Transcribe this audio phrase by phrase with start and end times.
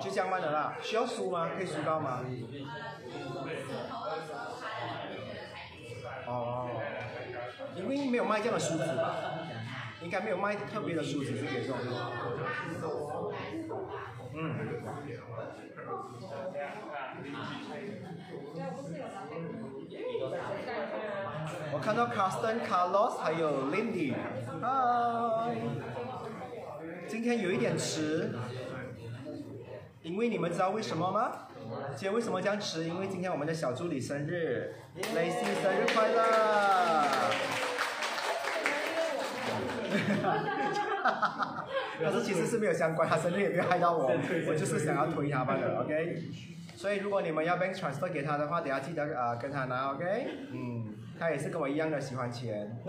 [0.00, 1.50] 就这样卖的啦，需要梳吗？
[1.56, 2.20] 可以梳高吗？
[6.26, 6.68] 哦，
[7.76, 9.14] 因为没有卖这样的梳子吧？
[10.02, 11.76] 应该没有卖特别的梳子是给这种。
[14.34, 14.56] 嗯。
[21.72, 24.14] 我看到 Carsten、Carlos 还有 Lindy，
[24.60, 25.56] 嗨。
[27.12, 28.30] 今天有一点迟，
[30.02, 31.46] 因为你们知道为什么吗？
[31.90, 32.84] 今天为什么这样迟？
[32.84, 34.72] 因为今天我们的小助理生日
[35.14, 37.04] ，Lacy 生日快乐！
[42.00, 44.10] 可是其实是没有相关，他生日也没有害到我，
[44.48, 46.16] 我就是想要推他罢了，OK？
[46.74, 50.28] 所以如果你们要 bank transfer 给他的话，等下记得啊跟他拿，OK？
[50.50, 52.74] 嗯，他也是跟我一样的喜欢钱。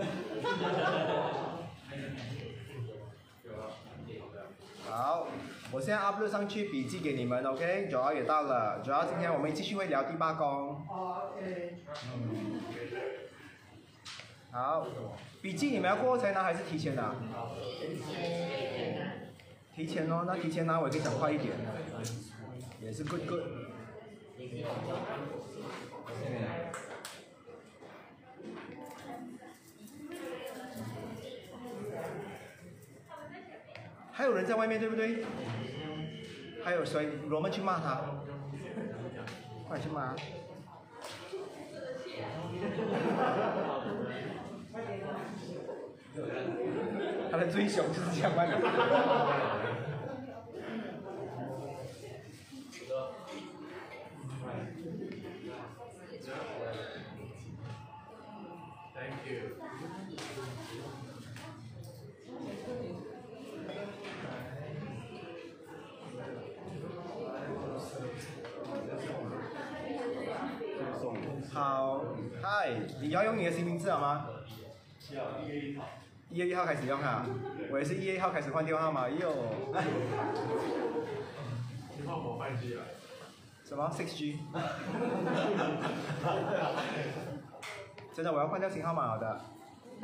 [4.94, 5.26] 好，
[5.72, 7.88] 我现在 upload 上去笔记给你们，OK？
[7.90, 10.86] 九号也到了，主要今天我们继续会聊第八宫。
[10.86, 11.78] OK。
[14.52, 14.86] 好，
[15.42, 17.12] 笔记你们要过后才拿还是提前拿？
[19.74, 21.52] 提前哦，那提前拿我可以讲快一点，
[22.80, 23.42] 也是 good good。
[34.16, 35.24] 还有人在外面，对不对？
[36.62, 37.08] 还有谁？
[37.28, 38.00] 我们去骂他，
[39.66, 40.14] 快去骂！
[47.28, 48.60] 他的追求就是这样卖的。
[58.94, 60.63] Thank you.
[71.64, 72.04] 好，
[72.42, 72.68] 嗨，
[73.00, 74.26] 你要用你的新名字好吗？
[75.10, 75.84] 要，一月一号。
[76.28, 77.24] 一月一号开始用哈，
[77.70, 79.32] 我也是一月一号开始换电话号码，哟。
[81.96, 82.82] 电话我换 G 了。
[83.64, 84.40] 什么？Six G？
[88.12, 89.40] 真的，我要换掉新号码好的。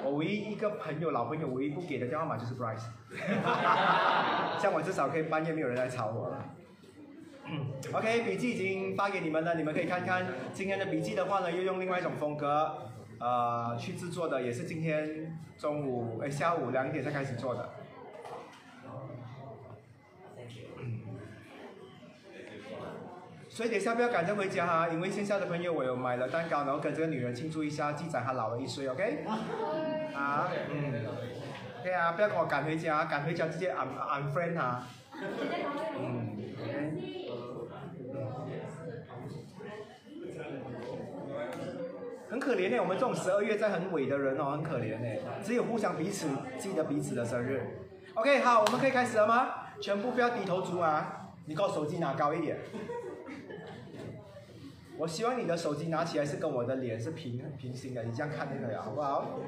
[0.02, 2.86] 我唯一一个朋友，老朋友唯一不给的电话号码就是 Bryce。
[4.58, 6.42] 这样我至少可以半夜没有人来吵我了。
[7.92, 10.26] OK，笔记已经发给你们了，你们可以看看。
[10.52, 17.68] 今天的笔记的话呢，又用另外一种风格，呃，去制作的，也是今天中午哎下午两点才开始做的。
[23.48, 29.24] 所以等下不要赶着回家哈，因为线下的朋友我有买了蛋糕，然后跟这个女人庆祝一下，记载她老了一岁，OK？
[30.14, 30.92] 啊，嗯
[31.82, 34.86] 对啊，不要跟我赶回家，赶回家直接 un unfriend 哈。
[35.98, 36.36] 嗯。
[42.30, 45.06] 很可怜呢，我们这种十二月在很尾的人哦，很可怜呢。
[45.42, 47.60] 只有互相彼此记得彼此的生日。
[48.14, 49.48] OK，好，我们可以开始了吗？
[49.80, 51.30] 全部不要低头族啊！
[51.46, 52.58] 你给我手机拿高一点。
[54.96, 59.40] 我希望你的手机拿起来是跟我的脸是平平行的，你这样看就可以了，好不好？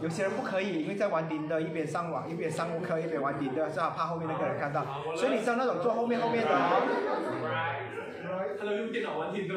[0.00, 3.94] 有些人不可以，因为在玩钉的，一边上网一边上课一边玩钉的，是吧？
[3.96, 4.84] 怕后面那个人看到。
[5.16, 6.50] 所以你像那种坐后面后面的。
[6.52, 6.82] 哦。
[8.58, 9.54] 他都用电脑玩钉的。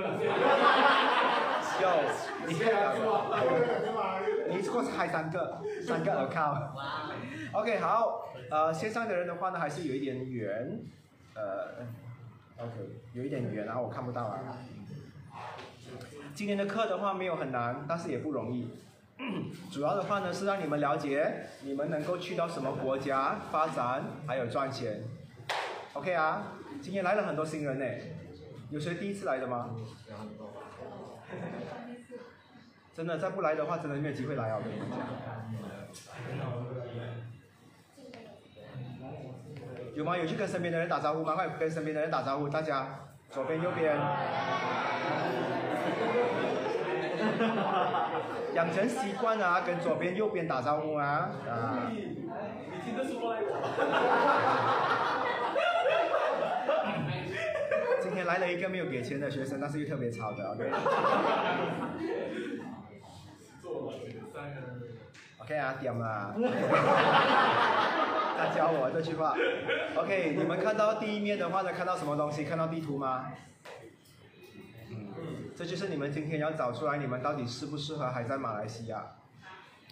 [1.81, 1.89] 有，
[2.47, 2.67] 你可以
[4.49, 6.69] 你一过开三个， 三个 account。
[7.53, 10.79] OK，好，呃，线上的人的话呢，还是有一点远，
[11.35, 11.85] 呃
[12.57, 12.71] ，OK，
[13.13, 14.39] 有一点远，然后我看不到啊。
[16.33, 18.69] 今天的课的话没有很难，但是也不容易。
[19.71, 25.03] 主要的话呢是让你们了解，你们能够去到什么国家发展，还有赚钱。
[25.93, 27.85] OK 啊，今天来了很多新人呢，
[28.71, 29.69] 有谁第一次来的吗？
[32.95, 34.57] 真的，再不来的话，真的没有机会来啊！
[34.57, 34.99] 我跟你讲。
[39.95, 40.17] 有吗？
[40.17, 41.33] 有去跟身边的人打招呼吗？
[41.33, 42.87] 快跟身边的人打招呼，大家，
[43.29, 43.95] 左边右边。
[48.53, 51.31] 养成习惯啊，跟左边右边打招呼啊。
[51.49, 51.91] 啊。
[51.91, 52.21] 你
[52.83, 53.49] 听得出来今
[58.23, 60.71] 天来了一个没有给钱的学生，但是又特别吵的， OK。
[65.39, 66.33] OK 啊，点嘛。
[68.35, 69.35] 他教我这句话。
[69.95, 72.45] OK，你们看到第一面的话呢，看到什么东西？
[72.45, 73.33] 看到地图吗？
[74.89, 79.03] 嗯，这就是你们今天要找出来，你们到底适不适合还在马来西亚。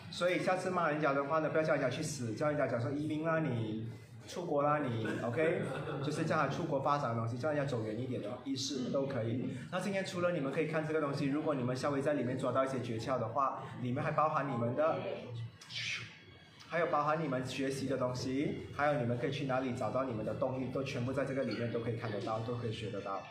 [0.10, 3.90] 所以下次骂人家的话呢，不要叫人家去死，叫人家讲说移民啊你。
[4.28, 5.62] 出国啦，你 OK，
[6.04, 9.58] 就是叫他出国发展的东西，叫人家走远一点的意识都可以。
[9.72, 15.00] 那今天除了你们可以看这个东西，如果你们稍微在里面抓到一些诀窍的话，里面还包含你们的，
[16.70, 23.22] 还有包含你们学习的东西，还有你们可以去哪里找到你们的动力，都全部在这个里面都可以看得到，都可以学得到。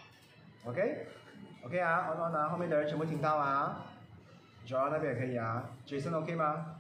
[0.65, 3.87] OK，OK 啊，好，好，后面的人全部听到啊
[4.67, 6.77] ，Joel 那边也可以啊，Jason OK 吗？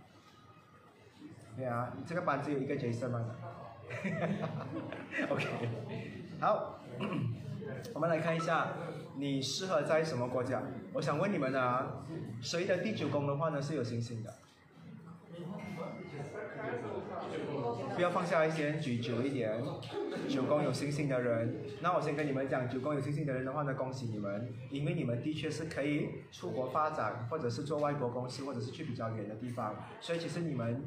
[1.56, 3.24] 对啊，这个班只有一个 Jason 吗
[4.00, 4.66] 哈哈哈
[5.28, 5.46] ？OK，
[6.40, 6.80] 好，
[7.92, 8.68] 我们来看一下，
[9.16, 10.62] 你适合在什么国家？
[10.94, 12.06] 我想问你们啊，
[12.40, 14.34] 谁的第九宫的话呢是有星星的？
[17.94, 19.62] 不要放下一些，举久一点。
[20.28, 29.76] 九宫有星星的人，那我先跟你们讲，九宫有星星的人的话呢，恭喜你们，因为你们的确是可以出国发展，或者是做外国公司，或者是去比较远的地方。
[30.00, 30.82] 所以其实你们，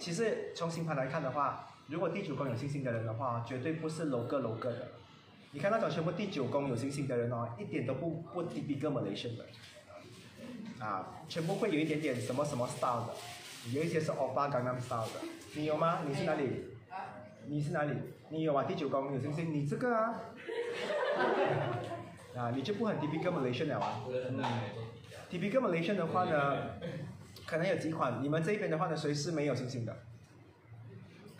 [0.00, 1.68] 其实从星盘来看的话。
[1.88, 4.88] 如果第九宫有星星的人的话，绝对不是 low 个 low 个的。
[5.52, 9.46] 你看那种全部第九宫有星星的人哦，一点都不不 typical Malaysian 的，
[10.84, 13.14] 啊，全部会有一点点什么什么 style 的，
[13.72, 15.20] 有一些是 Opa Gangnam style 的。
[15.54, 16.00] 你有吗？
[16.06, 16.64] 你是哪里？
[17.46, 17.92] 你是哪里？
[18.28, 18.64] 你有啊？
[18.64, 20.20] 第九宫有星星，你这个啊，
[22.36, 24.02] 啊，你就不很 typical Malaysian 了啊。
[24.08, 24.42] 嗯
[25.30, 26.56] ，typical Malaysian 的话呢，
[27.46, 28.20] 可能有几款。
[28.22, 29.96] 你们这边的话呢，谁是没有星星的？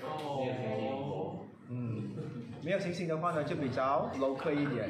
[0.02, 2.10] 哦，嗯，
[2.62, 4.88] 没有星星的话呢，就比较 local 一点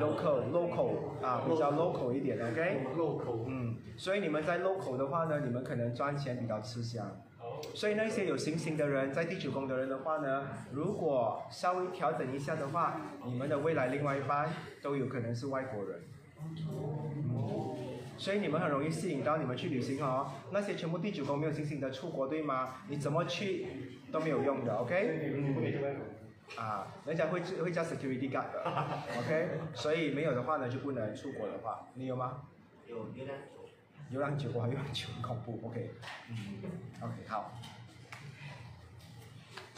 [0.00, 7.20] ，local local 啊，比较 local 一点，OK？local，嗯，所以你们在 local 的话呢，你们可能赚钱比较吃香。
[7.74, 14.48] 所以那些有星星的人，在第九宫的人的话呢，如果稍微调整一下的话，你们的未来另外一半
[14.80, 16.00] 都有可能是外国人。
[18.20, 20.30] 所以你们很容易吸引到你们去旅行哦。
[20.52, 22.82] 那些全部第九宫没有星星的出国，对吗？
[22.88, 23.66] 你怎么去
[24.12, 24.94] 都没有用的，OK？
[26.56, 28.62] 啊，人家会会叫 security guard 的，
[29.18, 29.48] OK？
[29.72, 32.42] 所以没有的话呢，就不能出国的话，你有吗？
[32.86, 33.60] 有有两九。
[34.10, 35.90] 有两九，我还有两九，很恐怖，OK？
[36.28, 36.36] 嗯
[37.00, 37.52] ，OK，好。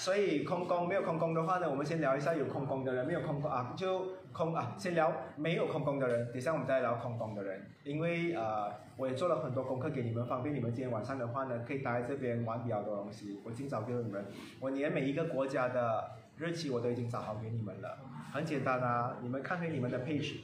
[0.03, 13.39] 所以空宫没有空宫的话呢，我们先聊一下有空宫的人，没有空宫啊，就空啊，先聊没有空宫的人，等下我们再聊空宫的人，因为呃，我也做了很多功课给你们，方便你们今天晚上的话呢，可以待在这边玩比较多东西。
[13.45, 14.27] 我今早给你们，
[14.59, 17.97] 我连每一个国家的日期我都已经找好给你们了，
[18.33, 20.39] 很简单啊，你们看回你们的 page。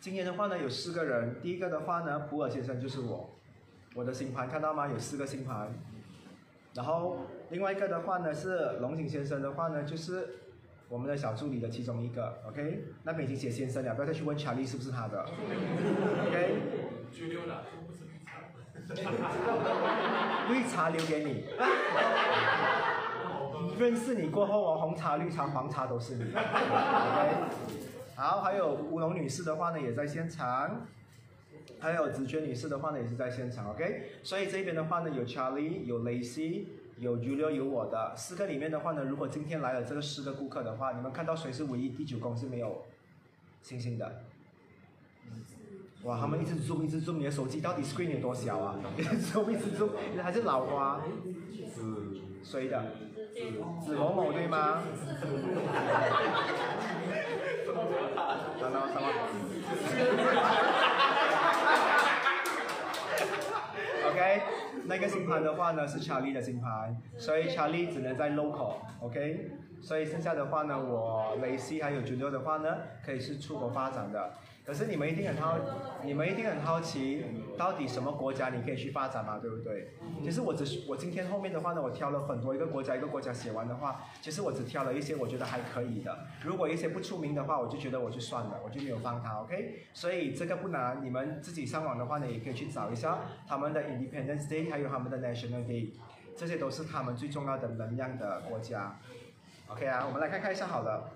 [0.00, 3.28] 今天的话呢，有四个人，第一个的话呢，普尔先生就是我，
[3.94, 4.88] 我的星盘看到吗？
[4.88, 5.68] 有四个星盘，
[6.76, 7.18] 然后。
[7.50, 10.28] 另外一个的话呢是龙井先生的话呢就是
[10.88, 12.86] 我们的小助理的其中一个，OK？
[13.04, 15.22] 那边已经写先生了，不要再去问查理是不是他的，
[16.26, 16.56] OK？
[20.48, 21.44] 绿茶留给你，
[23.78, 27.32] 认识你过后哦，红茶、绿茶、黄茶都是你，OK？
[28.16, 30.84] 好，还有乌龙女士的话呢也在现场，
[31.78, 34.10] 还有紫娟女士的话呢也是在现场，OK？
[34.22, 36.64] 所以这边的话呢有 Charlie，，有 Lacy，。
[36.98, 42.86] 有 Julio 有我的四个里面的话呢，如果今天来了这个四个顾客的话，你们看到谁是唯一第九宫是没有
[43.60, 44.22] 星星的？
[46.04, 48.80] 哇，他们一直 zoom 一直 zoom，你的手机到底 screen 有多小啊？
[48.96, 49.90] 一直 zoom 一直 zoom，
[50.22, 51.02] 还是老花？
[51.52, 51.82] 是
[52.42, 52.82] 谁的？
[53.84, 54.82] 子某某对吗？
[64.88, 69.50] 那个星盘的话呢是查理的星盘，所以查理只能在 local，OK，
[69.80, 74.32] 所以剩下的话呢，我雷西还有九六的话呢，可以是出国发展的。
[74.66, 75.56] 可是你们一定很好，
[76.02, 77.24] 你们一定很好奇，
[77.56, 79.92] 到底什么国家你可以去发展嘛，对不对？
[80.24, 86.18] 其实我只是我今天后面的话呢，我挑了很多一个国家一个国家写完的话，其实我只挑了一些我觉得还可以的。
[86.42, 89.82] 如果一些不出名的话，我就觉得我就算了，我就没有放它，OK？
[89.94, 95.90] 所以这个不难，你们自己上网的话呢，也可以去找一下他们的 Independence Day，还有他们的 National Day，
[96.36, 98.98] 这些都是他们最重要的能量的国家。
[99.68, 101.12] OK 啊，我们来看看一下好了。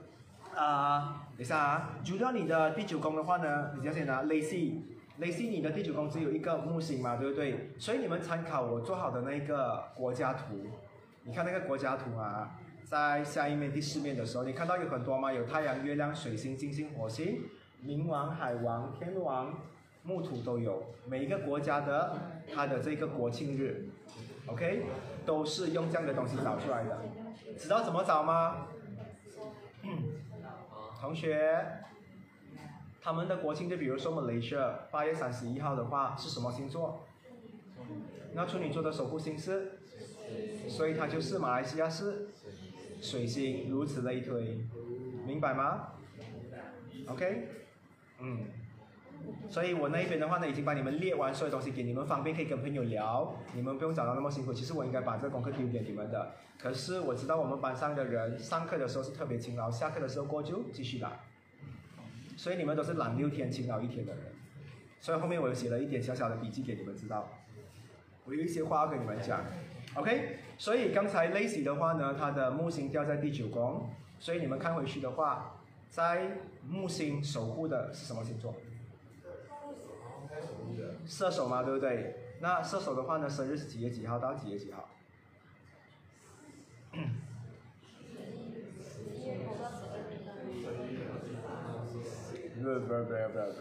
[0.56, 7.70] 啊，等下啊，主要你的第九宫的话呢，你要先拿 Lacy，Lacy 你的第九宫只有一个木星嘛，对不对？
[7.78, 10.66] 所以你们参考我做好的那个国家图，
[11.24, 15.32] 你看那个国家图啊，在下一面第四面的时候，你看到有很多吗？
[15.32, 17.42] 有太阳、月亮、水星、金星、火星、
[17.84, 19.54] 冥王、海王、天王、
[20.02, 22.18] 木土都有，每一个国家的
[22.52, 23.88] 它的这个国庆日
[24.46, 24.82] ，OK，
[25.24, 26.98] 都是用这样的东西找出来的，
[27.56, 28.66] 知道怎么找吗？
[29.82, 30.19] 嗯
[31.00, 31.66] 同学，
[33.00, 37.06] 他们的国庆就比如说我们雷射八月三十一号的话是什么星座？
[38.34, 39.78] 那处女座的守护星是，
[40.68, 42.28] 所以它就是马来西亚是
[43.00, 44.60] 水星，如此类推，
[45.26, 45.94] 明白吗
[47.08, 47.48] ？OK，
[48.20, 48.44] 嗯，
[49.48, 54.52] 所以我那一边的话呢，已经把你们列完所有东西给你们，方便可以跟朋友聊，你们不用找到那么辛苦。
[54.52, 61.12] 其实我应该把这个功课丢给你们的，可是我知道我们班上的人上课的时候是特别勤劳，下课的时候过就继续懒，
[62.36, 64.24] 所以你们都是懒六天勤劳一天的人。
[65.00, 67.28] 所以后面我有写了一点小小的笔记给你们知道，
[68.24, 69.44] 我有一些话要跟你们讲
[69.94, 70.36] ，OK？
[70.58, 73.88] 所以刚才 Lacy 的话呢，它的木星掉在第九宫，
[74.20, 76.36] 所以你们看回去的话，在
[76.68, 78.54] 木星守护的是什么星座？
[81.06, 82.16] 射手嘛，对不对？
[82.40, 84.88] 那射手的话呢，生日是几月几号到几月几号？
[92.62, 93.60] 不不不不不不不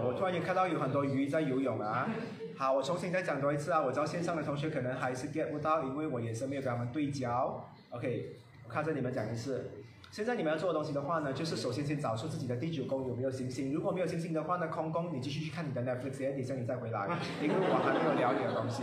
[0.00, 0.06] 不！
[0.06, 2.08] 我突然间看到有很多鱼在游泳啊！
[2.56, 3.80] 好，我重新再讲多一次啊！
[3.80, 7.68] 我知道线上的同学可能还是 get 不到，因为我眼神没有跟他们对焦。
[7.90, 9.68] OK，我看着你们讲一次。
[10.10, 13.72] 现在你们要做的东西的话呢，就是首先先找出自己的第九宫有没有星星。
[13.72, 17.06] 如果没有星星的话呢，空宫你继续去看你的 Netflix，等下你再回来，
[17.40, 18.82] 因为我还没有聊你的东西。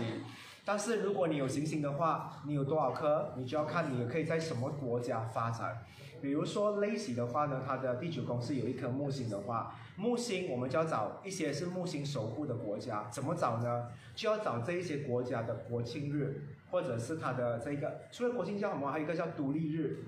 [0.63, 5.83] 但是如果你有行星的话，你有多少颗，你就要看你可以在什么国家发展。
[6.21, 13.87] 比如说 Lacy 的话呢，它的第九宫是有一颗木星的话，木星我们就要找一些是木星守护的国家，怎么找呢？
[14.15, 16.41] 就要找这一些国家的国庆日，
[16.71, 18.89] 或者是它的这个，除了国庆叫什么？
[18.89, 20.05] 还有一个叫独立日，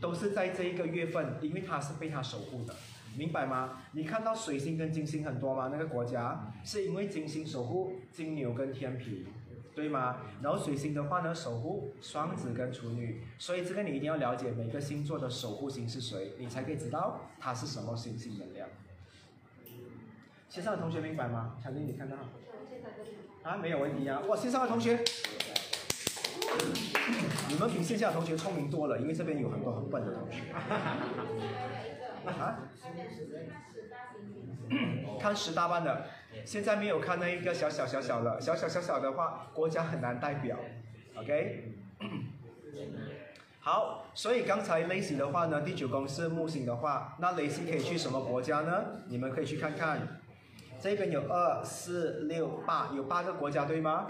[0.00, 2.74] 都是在这一个月份，因为它是被它守护的，
[3.16, 3.82] 明白吗？
[3.92, 5.68] 你看到水星跟金星很多吗？
[5.70, 9.26] 那个国家是因为金星守护金牛跟天平。
[9.72, 10.16] 对吗？
[10.42, 18.68] 然后水星的话呢，守护双子跟处女，所以这个你一定要了解每个星座的守护星是谁，你才可以知道它是什么星星能量。
[20.48, 21.56] 线上的同学明白吗？
[21.62, 22.16] 强丽，你看到？
[23.42, 24.20] 啊，没有问题啊！
[24.28, 25.02] 哇，线上的同学，
[27.48, 30.42] 你们比线下同学聪明多了，因为这边有很多很笨的同学。
[35.20, 36.06] 看十大班的。
[36.44, 40.56] 现在没有看那一个小小小小的，小小小小的话，国家很难代表
[41.16, 41.74] ，OK？
[43.60, 48.84] 好，所以刚才雷西的话呢，第九宫是木星的话，那雷西可以去什么国家呢？
[49.08, 50.20] 你们可以去看看，
[50.80, 54.06] 这边有二四六八，有八个国家对吗？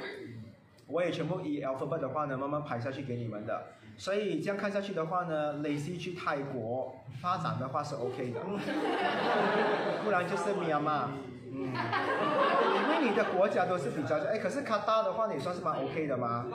[0.90, 3.62] 我也全部以 alphabet 的话呢，慢慢排下去给你们的。
[3.97, 8.40] 所以这样看下去的话呢，雷西去泰国发展的话是 OK 的，
[10.04, 11.11] 不然就是米亚嘛。
[11.52, 16.47] 嗯，因为你的国家都是比较哎，可是卡达的话，你算是蛮 OK 的吗？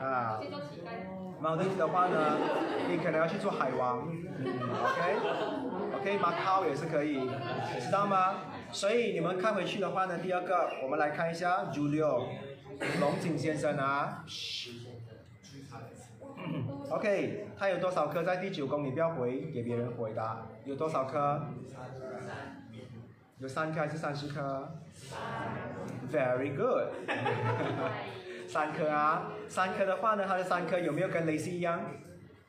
[0.00, 0.40] 啊，
[1.40, 2.38] 毛地的话呢，
[2.88, 4.08] 你可能要去做海王，
[4.38, 4.46] 嗯
[4.84, 7.28] ，OK，OK，马考也是可以，
[7.80, 8.36] 知道吗？
[8.70, 12.26] 所以你们看回去的话呢，第二个我们来看一下 Julio
[13.00, 14.24] 龙井先生啊
[16.90, 18.84] ，OK，他有多少颗在第九宫？
[18.84, 21.42] 你不要回给别人回答，有多少颗？
[23.38, 24.70] 有三颗还是三十颗
[26.10, 26.88] ？Very good，
[28.48, 31.80] 三颗啊，三颗的话呢，他的三颗有没有跟雷西一样？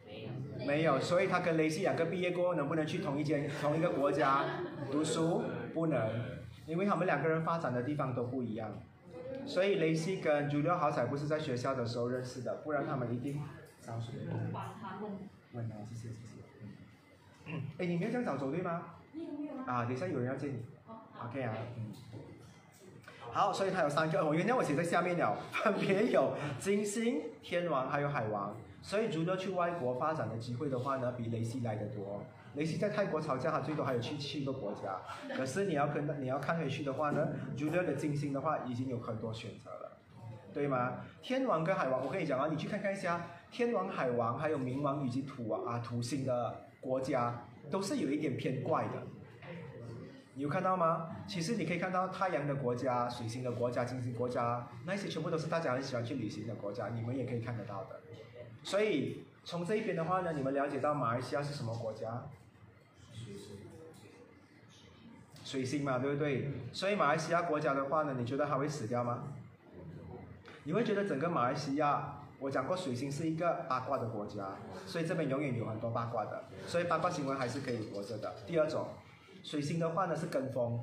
[0.05, 0.29] 没有，
[0.65, 4.43] 没有，所以他跟雷西两个毕业过后，能不能去同一间、同一个国家
[4.91, 5.43] 读书？
[5.73, 6.09] 不能，
[6.65, 8.69] 因为他们两个人发展的地方都不一样。
[9.45, 13.41] 所以雷西跟朱六好彩不是在学校的时候认识的，不然他们一定
[13.79, 14.11] 相识。
[15.53, 17.61] 问他，谢谢谢谢。
[17.77, 18.83] 哎，你没有这样早走对吗？
[19.65, 20.63] 啊，等下有人要见你。
[21.25, 21.91] OK 啊，嗯，
[23.31, 32.23] 好，所以它有三个，我原来我写在下面了，分别有金星、天王还有海王，所以如果去外国发展的机会的话呢，比雷西来的多。
[32.55, 34.99] 雷西在泰国吵架，他最多还有去七个国家，
[35.35, 37.27] 可是你要跟你要看回去的话呢，
[37.57, 39.97] 如果的金星的话已经有很多选择了，
[40.53, 40.97] 对吗？
[41.21, 49.01] 天王跟海王，我跟你讲啊，你去看看一下，天王、海王还有冥王以及土王啊土星的国家，都是有一点偏怪的。
[50.33, 51.09] 你有看到吗？
[51.27, 57.99] 其实你可以看到太阳的国家、水星的国家、金星国家，那些全部都是大家很喜欢去旅行的国家，你们也可以看得到的。
[58.63, 62.23] 所以从这一边的话呢，你们了解到马来西亚是什么国家？
[65.51, 66.49] 水星嘛，对不对？
[66.71, 69.23] 所以马来西亚国家的话呢，你觉得它会死掉吗？
[70.63, 74.55] 你会觉得整个马来西亚，我讲过水星是一个八卦的国家，
[74.85, 78.33] 所以这边永远有很多八卦的，所以八卦新闻还是可以活着的。
[78.47, 78.87] 第二种。
[79.43, 80.79] 水星的话呢是跟风，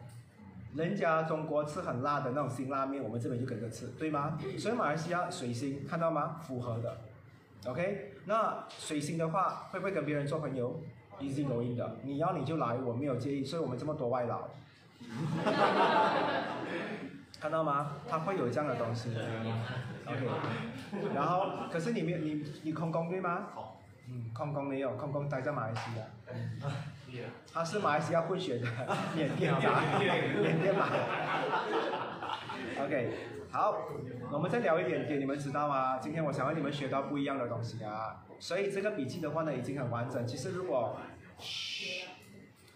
[0.75, 4.37] 人家中国吃很辣的那种辛拉面，我们这边就跟着吃，对吗？
[4.59, 6.41] 所以马来西亚水星看到吗？
[6.43, 6.99] 符合的
[7.67, 8.15] ，OK。
[8.25, 10.83] 那水星的话会不会跟别人做朋友
[11.21, 13.45] ？Easy going 的，你要你就来，我没有介意。
[13.45, 14.49] 所以我们这么多外劳，
[17.41, 17.93] 看到吗？
[18.09, 19.11] 他会有这样的东西
[20.07, 20.27] OK，
[21.15, 23.47] 然后可是你没有你你空工对吗？
[24.11, 26.05] 嗯，空宫没有，空空待在马来西亚。
[27.53, 28.67] 他是马来西亚混血的
[29.17, 30.89] 缅甸吧，缅甸吧。
[32.81, 33.11] OK，
[33.51, 33.75] 好，
[34.31, 35.99] 我们再聊一点点，你们知道吗？
[35.99, 40.27] 今天我想让你们学到不一样的东西啊，所以这个笔记的话呢已经很完整。
[40.27, 40.97] 其实如果，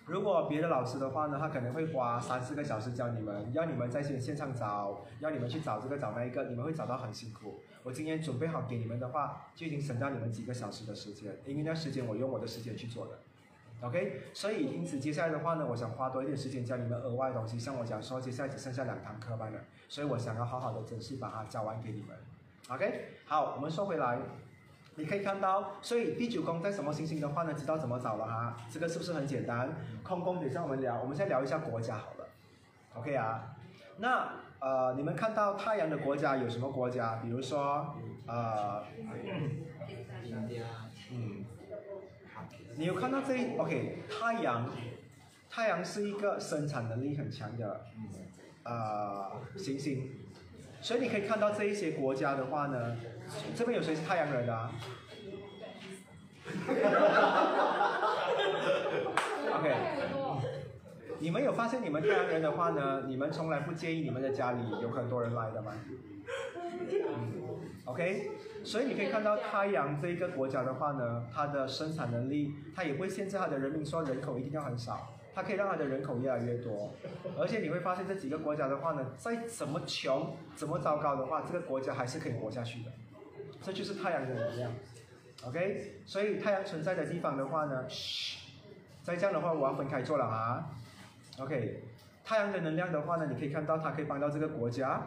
[0.06, 7.60] 如果别的老师的话呢，他可能会花三四个小时教你们，要你们在线线上找，要你们去找这个找那一个，你们会找到很辛苦。
[7.84, 13.18] 我今天准备好给你们的话，就已经省掉你们几个小时的时间，因为那时间我用我的时间去做的。
[13.80, 17.58] OK，所以因此接下来的话呢，我想花多一点时间教你们额外东西。
[17.58, 22.16] 像我讲说，接下来只剩下两堂课班了，所以我想要好好的整式把它教完给你们。
[22.68, 24.20] OK，好，我们说回来，
[24.96, 28.56] 你可以看到，所以第九宫在什么星星的话呢，知道怎么找了哈？
[28.70, 29.74] 这个是不是很简单？
[30.02, 32.28] 空宫等下我们聊，我们先聊一下国家好了。
[32.94, 33.56] OK 啊，
[33.98, 37.16] 那呃，你们看到太阳的国家有什么国家？
[37.16, 37.94] 比如说
[38.26, 38.82] 呃，
[41.10, 41.44] 嗯。
[42.74, 44.02] 你有看到这 OK？
[44.08, 44.70] 太阳，
[45.50, 47.84] 太阳是一个生产能力很强的
[48.62, 50.10] 呃行星，
[50.82, 52.96] 所以你可以看到这一些国家的话呢，
[53.54, 54.72] 这边有谁是太阳人啊？
[59.54, 59.74] OK，
[61.20, 65.72] 你们有发现你们太阳人的话呢，你们从来不介意你们的家里有很多人来的吗？
[66.90, 68.30] 嗯，OK。
[68.64, 76.92] 所以你可以看到太阳这一个国家的话呢，它的生产能力，它也会限制它的人民说人口一定要很少，它可以让它的人口越来越多。
[77.38, 82.90] 而且你会发现这几个国家的话呢，再怎么穷、怎么糟糕的话，这个国家还是可以活下去的。
[83.62, 84.72] 这就是太阳的能量
[85.46, 86.02] ，OK？
[86.04, 87.86] 所以太阳存在的地方的话呢，
[89.02, 90.70] 再这样的话我要分开做了啊
[91.38, 91.84] ，OK？
[92.24, 95.00] 太阳的能量的话呢，你可以看到它可以帮到这个国家，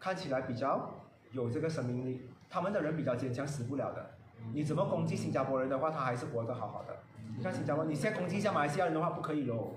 [0.00, 0.94] 看起来比较
[1.32, 2.28] 有这个生命力。
[2.50, 4.10] 他们的人比较坚强，死不了的。
[4.54, 6.96] 你怎么攻击新加坡人的话，他还是活得好好的。
[7.36, 9.74] 你看新加坡，你现在攻击一下马来西亚人的话，不可以喽。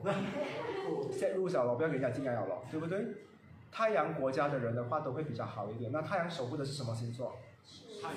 [1.12, 3.06] 先入小了，不要给人家进来了，对不对？
[3.72, 5.92] 太阳国家的人的话都会比较好一点。
[5.92, 7.38] 那太阳守护的是什么星座？
[8.02, 8.16] 太阳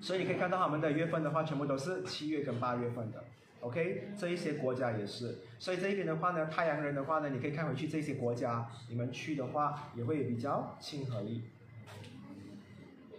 [0.00, 3.24] 所以你可以看到他们的月份的话，全部都是七月跟八月份的。
[3.60, 5.38] OK，这一些国家也是。
[5.58, 11.42] 所以这一边的话呢，太阳人的话呢，你可以看回去这些国家，你们去的话也会比较亲和力。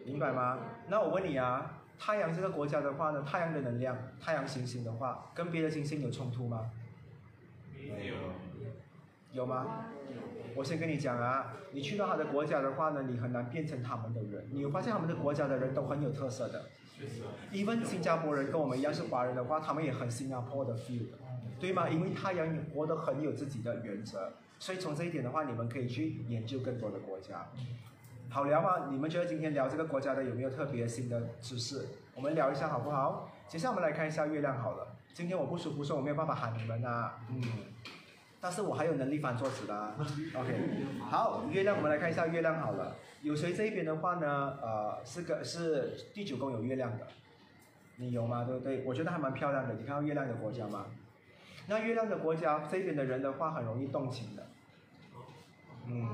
[0.06, 0.60] 明白吗？
[0.88, 6.72] 那我问你啊，太阳这个国家的话呢，太阳的能量，太阳行星的话，跟别的行星有冲突吗？
[7.76, 8.16] 没有。
[9.34, 9.86] 有吗？
[10.56, 14.48] 我先跟你讲啊，你去到他的国家的话呢，你很难变成他们的人。
[14.52, 16.66] 你有发现他们的国家的人都很有特色的。
[17.52, 21.04] even 新加坡人跟我们一样是华人的话，他们也很新加坡的 feel，
[21.60, 21.88] 对吗？
[21.88, 27.48] 因为太阳活得很有自己的原则，所以从这一点的话，你们可以去研究更多的国家。
[28.32, 28.88] 好聊吗？
[28.92, 31.88] 你们觉得今天聊这个国家的有没有特别新的知识？
[32.14, 33.32] 我们聊一下好不好？
[33.48, 34.88] 接下来我们来看一下月亮好了。
[35.16, 37.42] 今天我不舒服，说我没有办法喊你们啊，嗯，
[38.40, 39.96] 但是我还有能力翻桌子的。
[40.36, 42.96] OK，好，月亮我们来看一下月亮好了。
[43.24, 44.58] 有谁这一边的话呢？
[44.62, 47.08] 呃，是个是第九宫有月亮的，
[47.96, 48.44] 你有吗？
[48.44, 48.84] 对不对？
[48.86, 49.74] 我觉得还蛮漂亮的。
[49.74, 50.86] 你看到月亮的国家吗？
[51.68, 54.46] 那月亮的国家这边的人的话，很容易动情的。
[55.90, 56.08] 嗯，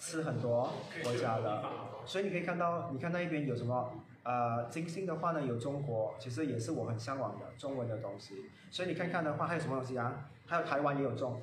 [0.00, 0.72] 吃很多
[1.04, 1.62] 国家的，
[2.06, 3.92] 所以你可以看到，你看那一边有什么？
[4.22, 8.46] 呃，金星的话呢，有中国，其实也是我很向往的中文的东西。
[8.70, 10.30] 所以你看看的话，还有什么东西啊？
[10.46, 11.40] 还有台湾也有中，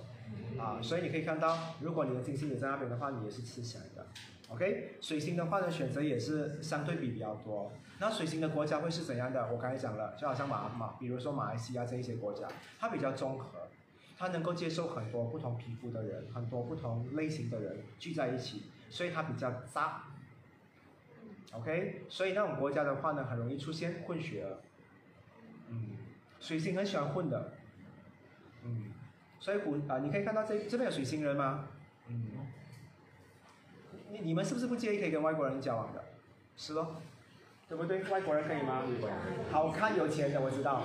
[0.59, 4.05] 啊，所以你可以看到，如果你的金星也在那边的话，你也是吃起来的。
[4.49, 7.71] OK，水星的话呢，选择也是相对比比较多。
[7.99, 9.51] 那水星的国家会是怎样的？
[9.51, 12.47] 我刚才讲了，就好像马马，比如说马来西亚这一些国家，
[12.79, 13.67] 它比较综合，
[14.17, 20.03] 它能够接受很多不同皮肤的人，很多不同类型的人聚在一起，所以它比较杂。
[21.53, 24.57] OK，所以那种国家的话呢，很容易出现混血儿。
[25.69, 25.97] 嗯，
[26.39, 27.53] 水星很喜欢混的。
[28.63, 28.91] 嗯，
[29.39, 31.67] 所以古啊，你可以看到这这边有水星人吗？
[32.07, 32.23] 嗯，
[34.11, 36.03] 你你们是不是不介意可以跟外国人交往的？
[36.55, 37.01] 是咯。
[37.69, 38.01] 对不对？
[38.05, 38.81] 外国人可以吗？
[39.51, 40.83] 好看有钱的我知道。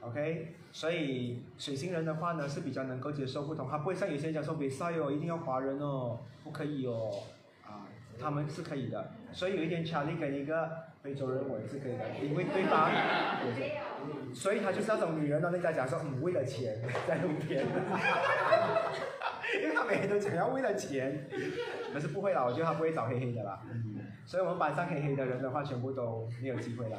[0.00, 7.10] OK，所以水星人的话呢是比较能够接受不同，他不会像有些人讲说比赛哦，一定要华人哦，不可以哦，
[7.66, 7.86] 啊，
[8.18, 9.12] 他们是可以的。
[9.32, 10.70] 所以有一点巧力给一个
[11.02, 12.90] 非洲人我也是可以的，因为对方，
[14.34, 17.64] 所以他就是那种女人呢，人家讲说嗯为了钱 在路边。
[19.62, 21.28] 因为他每天都讲要为了钱，
[21.92, 23.60] 可是不会啦，我觉得他不会找黑黑的啦。
[23.70, 26.98] 嗯所以我们班上黑黑的人的话，全部都没有机会啦。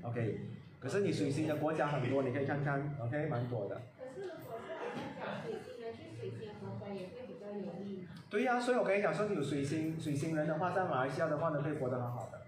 [0.00, 0.40] OK，
[0.82, 3.80] 可是你水星的国家很多，你可以看看，OK，蛮多的。
[3.96, 8.08] 可是如果是水星人去水星国家也会比较有利。
[8.28, 12.42] 对呀，所以我跟你讲说，你有水星水星人的话，在马来西亚的话呢，可以活得很好的。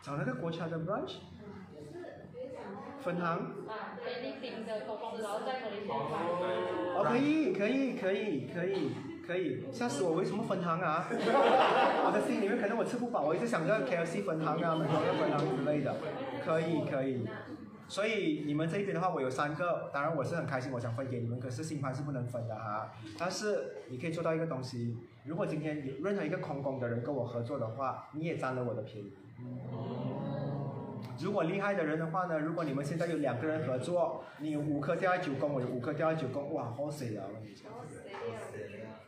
[0.00, 1.16] 找那个国家的 branch，
[3.00, 3.54] 分行。
[6.96, 8.92] 哦，可以，可以，可以，可以，
[9.26, 10.12] 可以，吓死我！
[10.14, 11.06] 为什么分行啊？
[11.10, 15.94] 我的心里面可能我吃不饱，我一直想着 KFC 分行啊，美国的分行之类的。
[16.44, 17.26] 可以，可以。
[17.86, 22.92] 所以你们这边的话，我有三个，当然我是很开心，我想分给你们，可是星盘是不能分的哈。
[23.18, 29.12] 但是你可以做到一个东西，如果今天有任何一个空宫的人跟我合作的话，你也占了我的便宜。
[31.20, 32.38] 如果厉害的人的话呢？
[32.38, 37.24] 如果你们现在有两个人合作，你有五颗掉在九宫，我有五颗掉在九宫，哇，好死啊！
[37.28, 37.70] 我跟你讲。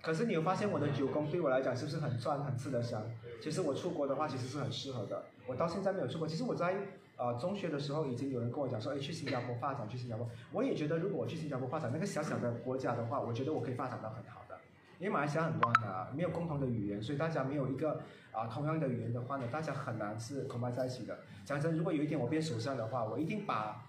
[0.02, 3.02] 可是你有发现我的九宫对我来讲是不是很赚、很吃得香？
[3.40, 5.22] 其实我出国的话，其实是很适合的。
[5.46, 6.74] 我到现在没有出国，其实我在
[7.16, 10.28] 呃中学的时候已经有人跟我讲说，哎，去新加坡发展，去新加坡。
[10.52, 14.58] 我也觉得，如果我去新加坡发展，那个小小的国家的话，我觉得我可以发展到很好的。
[14.98, 18.00] 因为马来西亚很乱啊，没有共同的语言，所以大家没有一个。
[18.32, 21.18] 啊，同样的语言的话呢，大家很难是 combine 在一起的。
[21.44, 23.84] 讲真，如果有一天我变首相的话，我一定把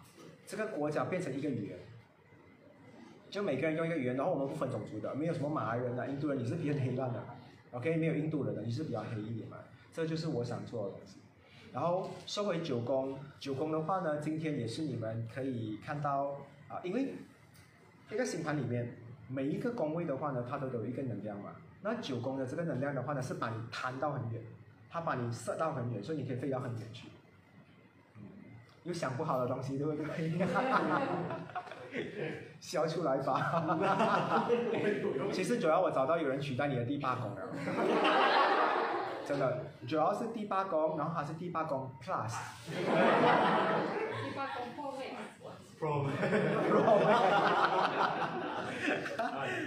[0.48, 1.78] 这个国家变成一个语言，
[3.30, 7.24] 就每个人用一个语言，然后我们不分种族的，没有什么马来人啊、印度人，你是比较黑暗的
[7.72, 7.96] ，OK？
[7.98, 9.58] 没有印度人的，你是比较黑一点嘛。
[9.94, 11.20] 这就是我想做的东西。
[11.72, 16.38] 然后收回九宫，九宫的话呢，今天也是你们可以看到
[16.68, 17.14] 啊，因为
[18.10, 18.98] 这个星盘里面
[19.30, 21.52] 每一个宫位的话呢，它都有一个能量嘛。
[21.82, 24.42] 那九宫的这个能量的话呢，是把你弹到很远，
[24.90, 27.08] 它把你射到很远，所以你可以飞到很远去。
[28.84, 30.08] 有想不好的东西，对不对？
[32.60, 34.48] 笑出来吧！
[35.32, 37.41] 其实主要我找到有人取代你的第八宫了，
[39.26, 42.34] 真的，主要是第八宫，然后还是第八宫 plus。
[42.70, 45.15] 第八宫破位。
[45.80, 46.12] 破位。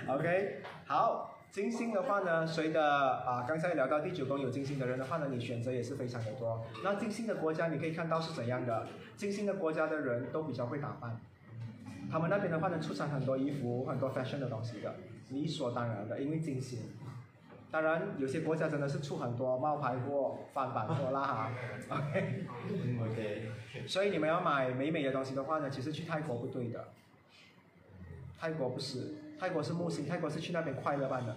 [0.09, 1.34] OK， 好。
[1.55, 6.67] 金星的话呢，随着啊，刚才聊到第九宫有金星的人的话呢，你选择也是非常的多。
[6.83, 8.89] 那金星的国家你可以看到是怎样的？
[9.17, 11.17] 金星的国家的人都比较会打扮，
[12.11, 14.97] 他们那边的话呢，出产很多衣服、很多 fashion 的东西的，
[15.31, 16.81] 理所当然的，因为金星。
[17.71, 21.53] 当然，有些国家真的是出很多冒牌货、翻版货啦哈。
[21.89, 22.47] OK。
[23.01, 23.49] OK。
[23.87, 26.85] 所以你们要买美美的东西的话呢，其实去泰国不对的。
[28.41, 29.15] 泰国不是。
[29.39, 31.37] 泰国是木星，泰国是去那边快乐办的。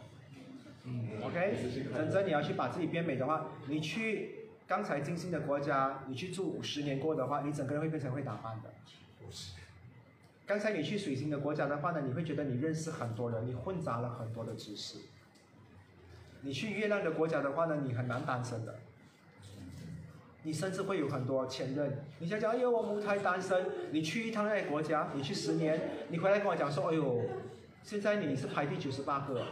[0.87, 1.55] 嗯，OK。
[1.93, 8.73] 真正你要去把自己变美的话，你去刚才金星的国家，你去住五十年过的话，你整个人会变成会打扮的。
[10.45, 14.99] 刚才你去水星的国家的话呢，你会觉得你认识很多人，你混杂了很多的知识。
[16.41, 18.75] 你去月亮的国家的话呢，你很难单身的。
[20.43, 22.05] 你甚至会有很多前任。
[22.19, 27.25] 你想想，哎呦，我母胎单身，你去一趟那个国家，你去十年，你回来跟我讲说，哎呦，
[27.83, 29.45] 现在你是排第九十八个。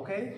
[0.00, 0.36] OK，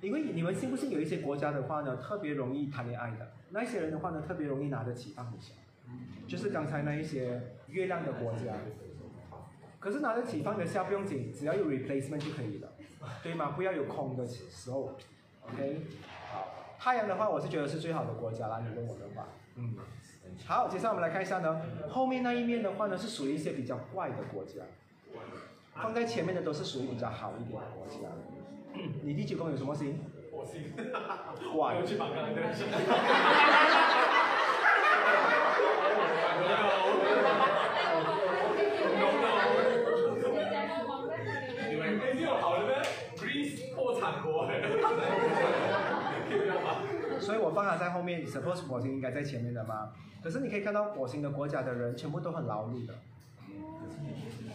[0.00, 5.52] 因为你们信不信有一些国家的话呢，特别容易谈恋爱的，那些人的话呢，特别容易拿得起放得下，
[6.26, 8.54] 就是刚才那一些月亮的国家。
[9.80, 12.68] 可是拿得起放得下不用紧，只要有 replacement 就可以了，
[13.22, 13.50] 对吗？
[13.50, 14.96] 不要有空的时候。
[15.42, 15.82] OK，
[16.32, 18.60] 好，太阳的话，我是觉得是最好的国家啦。
[18.60, 19.76] 你问我的话，嗯，
[20.44, 24.62] 好，接下来我们来看一下呢，后面那一面的话呢，是属于一些比较怪的国家。
[25.80, 28.08] 放在前面的都是属于比较好一点的国家。
[29.02, 29.98] 你第九宫有什么星？
[30.32, 30.62] 火星。
[31.54, 31.76] 怪。
[31.80, 32.66] 我去把刚刚那个星。
[41.70, 42.76] 你们没有好了咩
[43.16, 44.48] ？Greece 破产国。
[47.20, 49.90] 所以我放它在后面，suppose 火星应该在前面的嘛。
[50.22, 52.94] 可是你可以看到火星的国家的人全部都很劳碌的。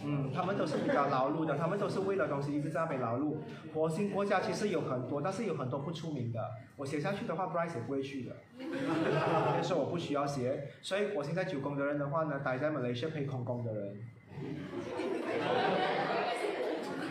[0.06, 3.36] 嗯，他们都是比较劳碌的，他们都是为了东西一直在那边劳碌。
[3.72, 6.38] 火星国家其实有很多，但是有很多不出名的。
[6.76, 10.68] 我写下去的话，Bryce 也不会去的，因为说我不需要写。
[10.82, 13.96] 所以火星在九宫的人的话呢，待在马来西亚配空宫的人，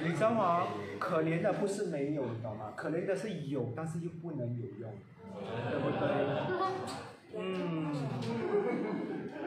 [0.03, 0.67] 你知道吗？
[0.99, 2.73] 可怜的不是没有，你懂吗？
[2.75, 4.93] 可怜的是有，但是又不能有用，
[5.71, 6.07] 对不对？
[7.35, 7.91] 嗯，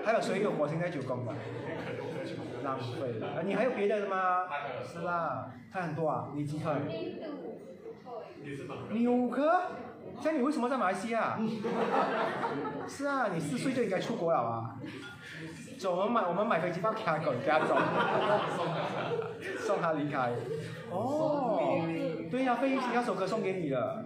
[0.04, 1.32] 还有谁有火星在九宫的？
[2.66, 4.42] 浪费了，你还有别的的吗？
[4.84, 6.74] 是吧，还很多啊，你几颗？
[8.90, 9.62] 你五颗？
[10.20, 11.38] 像你为什么在马来西亚？
[12.88, 14.76] 是啊，你四岁就应该出国了啊！
[15.78, 17.76] 走，我们买我们买飞机票给他，给他走，
[19.60, 20.32] 送他离开。
[20.90, 21.82] 哦，
[22.30, 24.04] 对呀，飞机那首歌送给你了。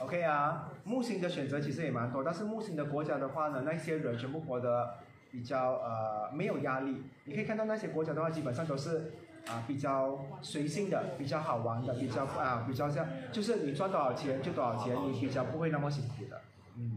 [0.00, 0.70] ，OK 啊。
[0.84, 4.94] 木星的选择其实也蛮多，但是木星的国家的话呢，那些人全部活得
[5.30, 7.02] 比较呃没有压力。
[7.24, 9.12] 你可以看到那些国家的话，基本上都是
[9.46, 16.40] 啊比较随性的，比较好玩的，比较啊比较像，就是你赚多少钱就多少钱，你比较不会那么辛苦的，
[16.76, 16.96] 嗯，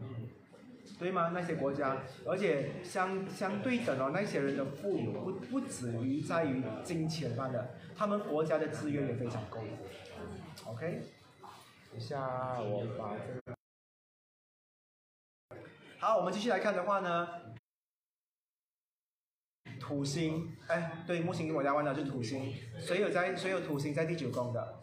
[0.98, 1.32] 对吗？
[1.34, 9.60] 那些国家，而且相相对的哦，那些人的富有不不止于在于金钱上的，他们国家的资源也非常够。
[10.68, 11.02] OK，
[11.96, 13.58] 一下我把这个。
[16.00, 17.28] 好，我们继续来看的话呢，
[19.80, 24.82] 土星，哎，对，木星跟我家弯的是土星，谁有在谁有土星在第九宫的？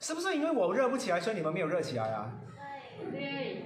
[0.00, 2.32] 是不是因为我热不起来，所以你们没有热起来啊？
[3.10, 3.64] 对。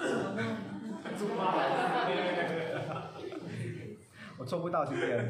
[4.38, 5.28] 我做不到今天。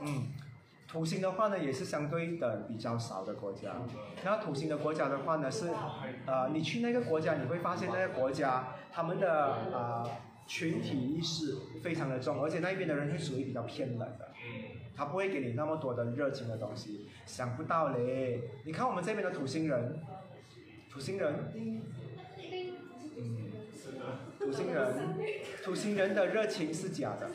[0.00, 0.26] 嗯。
[0.88, 3.76] 土星的话呢，也是相对的比较少的国家。
[4.24, 5.68] 那土星的国家的话呢，是，
[6.24, 10.02] 呃，你去那个国家，你会发现那个国家他们的啊
[10.46, 14.30] 群体意识非常的重，而且那边的人是属于比较偏冷的，
[14.96, 17.06] 他不会给你那么多的热情的东西。
[17.26, 20.00] 想不到嘞，你看我们这边的土星人，
[20.90, 21.34] 土星人，
[23.18, 23.52] 嗯，
[24.38, 24.94] 土星人，
[25.62, 27.28] 土星人的热情是假的。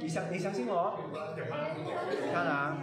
[0.00, 0.98] 你相你相信我？
[2.32, 2.76] 当然，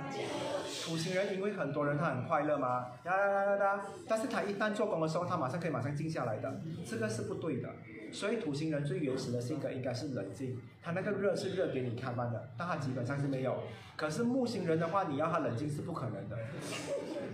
[0.83, 7.69] 土星人因为很多人他很快乐嘛，哒哒哒哒，但是他一旦做工的时候，他马上可以马上静下来的，这个是不对的。
[8.11, 13.57] 所以土星人最原始的性格应该是冷静，他那个热是热给你看完的，但他基本上是没有。
[13.95, 16.37] 可是木星人的话，你要他冷静是不可能的。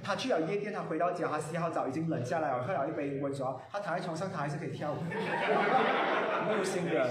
[0.04, 4.98] 他去了夜店，他回到家，他洗好澡已经冷下来了，喝了一杯温水，他躺在床上，他还是可以跳舞。
[6.48, 7.10] 木星人。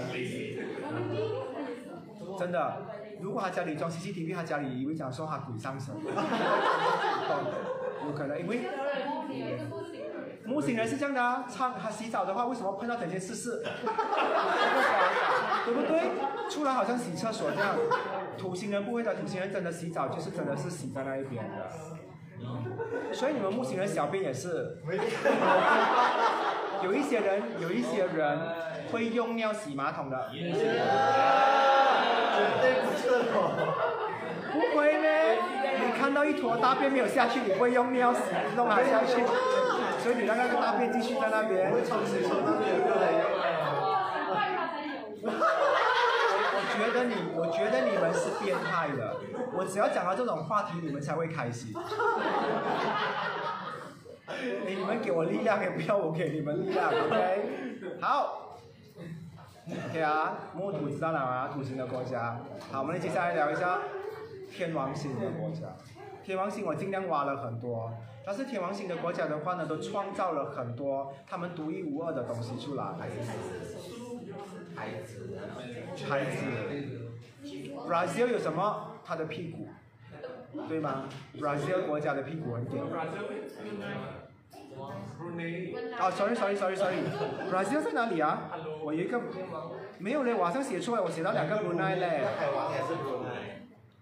[2.37, 2.77] 真的，
[3.19, 5.93] 如果他家里装 CCTV，他家里以为讲说他鬼上身，
[8.05, 8.61] 有可能，因为
[10.45, 13.63] 木星人是这样的啊，唱他洗澡的话，为什么碰到整件事事？
[15.65, 16.11] 对不对？
[16.49, 17.75] 出来好像洗厕所这样。
[18.37, 21.71] 土星人不会的，土星人真的洗澡就是真的是洗在那一边的。
[23.13, 24.79] 所以你们木星人小便也是。
[26.83, 28.39] 有一些人，有一些人
[28.91, 30.31] 会用尿洗马桶的。
[30.31, 30.81] 绝
[32.61, 33.37] 对不是我，
[34.51, 35.07] 不会呢。
[35.83, 38.19] 你看到一坨大便没有下去，你会用尿屎
[38.55, 39.23] 弄它下去，
[39.99, 41.71] 所以你那个大便继续在那边。
[41.73, 41.77] 我
[46.73, 49.17] 觉得你，我觉得你们是变态的。
[49.53, 51.73] 我只要讲到这种话题，你们才会开心。
[54.65, 57.43] 你们给我力量，也不要我给你们力量，OK？
[58.01, 58.50] 好。
[59.71, 61.47] OK 啊，木土知道了吗？
[61.47, 62.41] 土星的国家。
[62.71, 63.79] 好，我们接下来聊一下
[64.51, 65.67] 天王星的国家。
[66.23, 67.91] 天王星我尽量挖了很多，
[68.25, 72.83] 但是天王星的国家的话呢，都创造了很多他们独一无二的东西出来。
[74.75, 75.39] 孩子，
[76.05, 76.37] 孩子
[77.87, 78.91] ，Brazil 有什么？
[79.05, 79.67] 他的屁股，
[80.67, 81.05] 对吗
[81.37, 82.83] ？Brazil 国家的屁股很屌。
[85.19, 88.51] Brunei 哦，sorry sorry sorry sorry，Brazil 在哪里啊？
[88.83, 89.21] 我有一个
[89.99, 93.61] 没有嘞，我好像写错了，我写到两个 Brunei 嘞，海王也是 Brunei。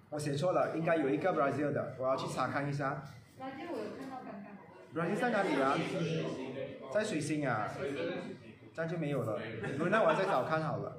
[0.10, 3.04] 我写错了，应该有一个 Brazil 的，我要去查看一下。
[3.40, 4.48] 垃圾我有看到刚刚。
[4.96, 5.78] Brazil 在哪里啊？
[6.92, 7.68] 在水星啊，
[8.74, 9.40] 这样就没有了。
[9.78, 10.98] Brunei 我再找看好了。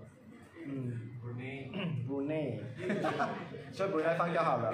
[0.67, 2.61] 嗯 Brunei，Brunei，
[3.73, 4.73] 所以 Brunei 放掉好了。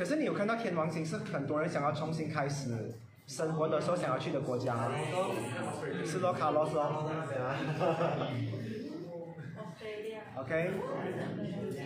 [0.00, 2.94] 可是你有看到天王星是很多人想要重新开始
[3.26, 4.92] 生活的时候想要去的国家吗？
[6.06, 7.04] 是洛卡洛斯哦。
[10.36, 10.70] OK，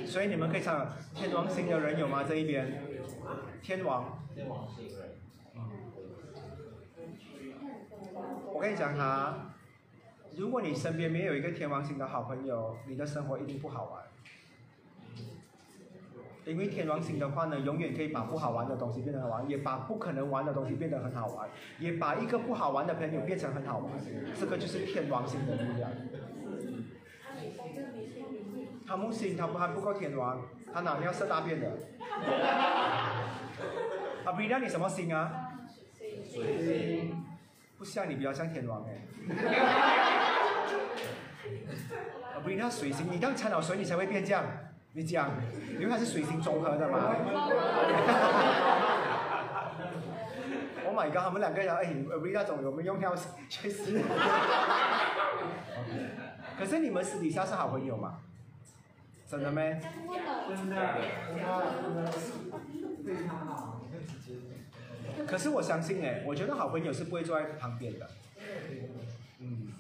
[0.07, 2.23] 所以你们可以想，天王星的人有吗？
[2.23, 2.85] 这一边，
[3.61, 5.09] 天王，天王星人。
[8.47, 9.53] 我跟你讲哈，
[10.37, 14.05] 如果你身边没有一个天王星的好朋友，你的生活一定不好玩。
[16.47, 23.91] 因为天王星的话呢，永远可以把不好玩的东西变得好玩，也把不可能玩的东西变得很好玩，也把一个不好玩的朋友变成很好玩。
[24.39, 25.91] 这个就是天王星的力量。
[28.87, 31.73] 他木星他不还不够天王，他哪里要射大便的？
[34.27, 35.49] 啊，不然你什么星啊？
[36.31, 37.11] 水
[37.79, 39.07] 不像你，比较像天王哎。
[42.35, 44.45] 啊，不一定要水星，你这样掺了水，你才会变这样。
[44.97, 45.29] 你讲，
[45.73, 47.17] 因为它是水星综合的嘛。
[50.87, 51.23] Oh my god！
[51.25, 53.13] 他们两个人，哎，Rita 总有没有用掉？
[53.49, 54.01] 确实。
[56.57, 58.21] 可是你们私底下是好朋友嘛？
[59.29, 59.81] 真的没？
[60.49, 61.63] 真的，哇，
[63.05, 63.81] 非常好。
[65.27, 68.09] 可是我相信哎，我觉得好朋友是不会坐在旁边的。
[69.41, 69.73] 嗯。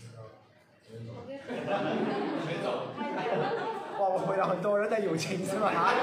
[4.00, 4.18] 哇，我
[4.84, 5.72] 回了很多人的友情是吧？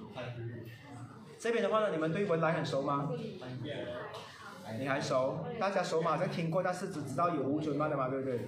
[1.39, 3.11] 这边的话呢，你们对文莱很熟吗？
[4.79, 5.45] 你还熟？
[5.59, 6.11] 大家熟吗？
[6.11, 8.39] 好像听过，但是只知道有乌尊曼的嘛，对不对？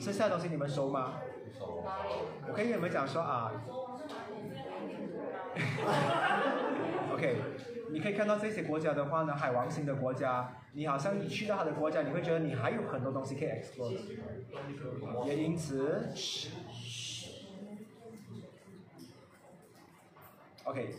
[0.00, 1.20] 剩下的东西你们熟吗？
[2.48, 3.52] 我可以跟你们讲说啊，
[7.12, 7.36] OK，
[7.90, 13.96] 你可以看到这些国家的话呢，海王星的国家，你好像你去到他的国家，你会觉得你还有很多东西可以 explore，
[15.26, 16.08] 也因此
[20.64, 20.94] ，OK。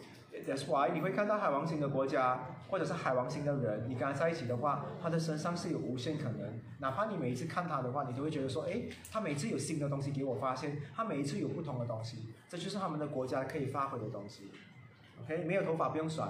[0.47, 6.59] That's why 你会看到海王星的国家，或者是海王星的人，你跟他在一起的话，他的身上是有无限可能。
[6.79, 14.51] 哪怕你每一次看他的话，你都会觉得说，诶，他每次有新的东西给我发现，他每一次有不同的东西，这就是他们的国家可以发挥的东西。
[15.21, 16.25] OK，没有头发不用甩，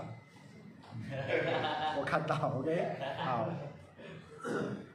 [1.98, 3.50] 我看到，OK，好。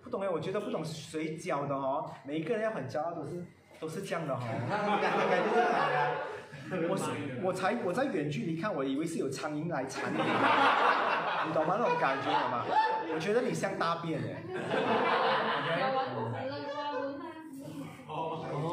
[0.03, 3.45] 不懂诶，我觉得不懂谁教的哦，每一个人要很骄傲，都是
[3.81, 4.39] 都是这样的哦。
[4.41, 4.45] 我
[6.37, 6.38] 是
[6.71, 6.99] 我
[7.45, 10.19] 我才我在远距离看，我以为是有苍蝇来缠你，
[11.49, 11.77] 你懂吗？
[11.79, 12.65] 那种感觉懂吗？
[13.15, 14.43] 我觉得你像大便哎。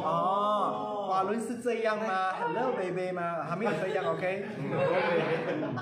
[0.07, 3.43] 哦，花轮是这样吗？Hello baby 吗？
[3.43, 4.45] 还没有这样，OK？
[4.57, 5.75] 嗯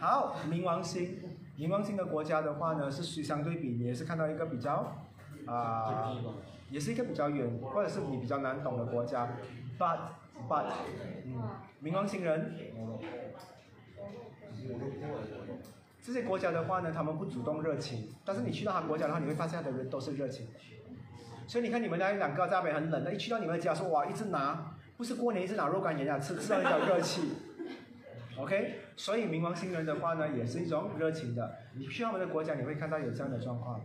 [0.00, 1.20] 好，冥王星，
[1.58, 4.96] 冥王星的国家的话呢，是相对比，你也是看到一个比较
[5.46, 6.12] 啊、
[6.70, 9.26] 也是一个比较远或者是你比较难懂的国家
[9.78, 9.98] ，but
[10.46, 10.66] but，
[11.24, 11.40] 嗯，
[11.82, 12.54] 冥王星人。
[16.02, 20.52] 这些国家的话呢，他们不主动热情，但是你去到他国家的话，你会发现他的人都是热情的。
[21.46, 27.32] 所以你看你们那两个在那边很冷的，一去到你们家说哇，一直拿，不是过年一直拿若干给人家吃，知道那叫热气。
[28.38, 31.56] OK，所以冥王星人的话呢，也是一种热情的。
[31.74, 33.80] 你去他们的国家，你会看到有这样的状况。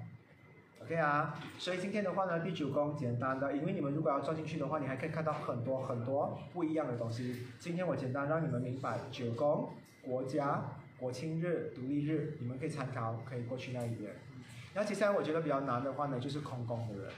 [0.84, 7.48] OK 啊，所以今天的话呢，第九宫简单的，因为你们如果要钻进去的话，你还可以看到很多很多不一样的东西。
[7.58, 9.70] 今天我简单让你们明白九宫、
[10.02, 10.62] 国家、
[11.00, 14.14] 国庆日、独立日，你们可以参考，可以过去那一边。
[14.74, 17.10] 然后接下来我觉得比较难的话呢，就是空宫的人。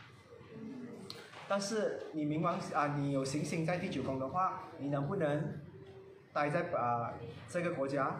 [1.47, 5.59] 但是你冥王啊，你有行星在第九宫的话，你能不能
[6.31, 7.13] 待在啊
[7.49, 8.15] 这个国家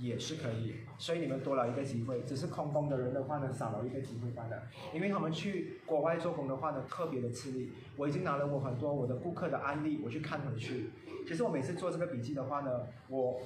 [0.00, 2.22] 也是可以，所以你们多了一个机会。
[2.22, 4.62] 只是空工的人的话呢，少了一个机会罢了。
[4.94, 7.72] 因为他们去国外做工的话呢，特别的吃力。
[7.96, 10.90] 我已经拿了我很多我的顾客的案例，我去看回去。
[11.26, 13.40] 其实我每次做这个笔记的话呢，我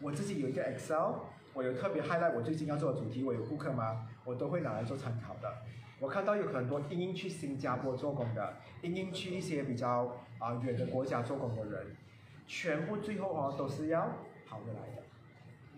[0.00, 1.12] 我自己有一个 Excel，
[1.52, 4.08] 我有特别 highlight 我最近要做的主题，我有顾客吗？
[4.24, 5.52] 我都会拿来做参考的。
[6.00, 11.86] 我看到有很多英英去新加坡做工的，英英去一些比较啊、远的国家做工的人，
[12.46, 14.00] 全部最后哦都是要
[14.46, 15.02] 跑回来的。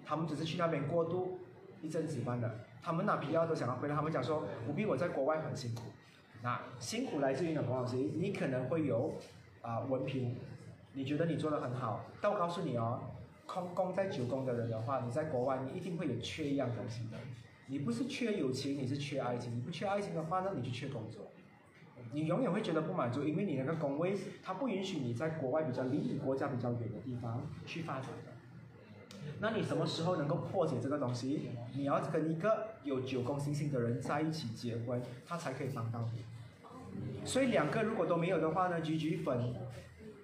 [0.09, 1.39] 他们只是去那边过渡
[1.83, 2.51] 一阵子罢了。
[2.81, 5.83] 他们拿 PR 都想要回来，他们讲说，不必我在国外很辛苦。
[6.43, 7.97] 那辛苦来自于哪个东西？
[8.17, 9.13] 你可能会有
[9.61, 10.35] 啊、文凭，
[10.95, 13.03] 你觉得你做的很好，但我告诉你哦，
[13.45, 17.19] 空工在九宫的人的话，你在国外你一定会有缺一样东西的。
[17.67, 19.55] 你不是缺友情，你是缺爱情。
[19.55, 21.27] 你不缺爱情的话，那你就缺工作。
[22.13, 28.33] 你永远会觉得不满足，因为你那个工位它不允许你在国外比较离你国家比较远的地方去发展的。
[29.41, 31.51] 那你什么时候能够破解这个东西？
[31.75, 36.25] 你要跟一个有九宫星星的人在一起结婚，他才可以帮到你。
[37.25, 39.55] 所以两个如果都没有的话呢，局局分，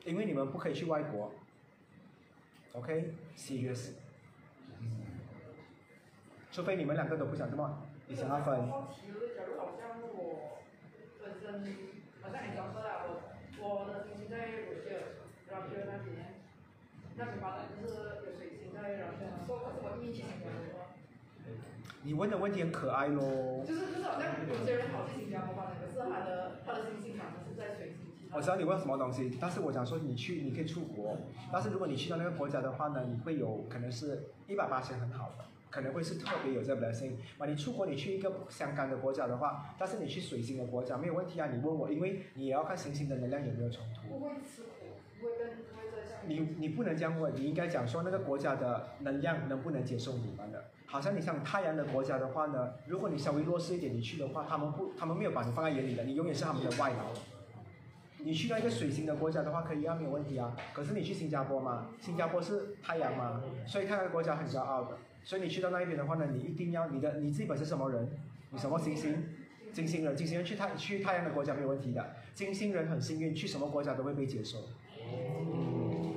[0.05, 1.33] 因为你们不可以去外国。
[2.73, 3.91] OK，serious，、
[4.81, 5.07] 嗯，
[6.51, 8.67] 除非你们两个都不想这么，你想要分。
[8.67, 10.59] 假如好像我
[11.23, 11.63] 本身
[12.21, 15.15] 好像你讲说了，我我的星星在罗切
[15.49, 16.35] 然后那边，
[17.17, 17.95] 那边发展就是
[19.47, 20.95] 说可是我运气挺高的话，
[22.03, 23.65] 你问的问题很可爱咯。
[23.67, 27.99] 就是就是好像有些人跑去新加坡发展，可是他的他的星星反而是在水星
[28.33, 31.17] 我知道你问什么东西，但是我想说你去，你可以出国，
[31.53, 37.13] 但是如果你去到那个国家的话呢，你会有可能是一百八千很好的，可能会是特别有这个 blessing。
[37.39, 44.09] 嘛，你出国你去一个相干的国家的话，但是你去水星的国家没有问题啊，你问我，因为你也要看行星的能量有没有冲突。
[44.09, 44.84] 不会吃苦，
[46.27, 50.65] 你你不能这样问，你应该讲说那个国家的能量能不能接受你们的。
[50.87, 57.13] 好像你像太阳的国家的话呢，如果你稍微弱势一点，你去的话，他们不，他们没有把你放在眼里的，你永远是他们的外劳。
[58.19, 60.57] 你去到一个水星的国家的话，可以啊，没有问题啊。
[60.73, 64.97] 可是你去新加坡嘛，新加坡是太阳嘛，所以太阳国家很骄傲的。
[65.25, 68.09] 所以你去到那一边的话呢，你一定要你的你自己本身什么人，
[68.51, 69.25] 你什么星星，
[69.73, 72.15] 金星人，金星人去太去太阳的国家没有问题的。
[72.35, 74.59] 金星人很幸运，去什么国家都会被接受。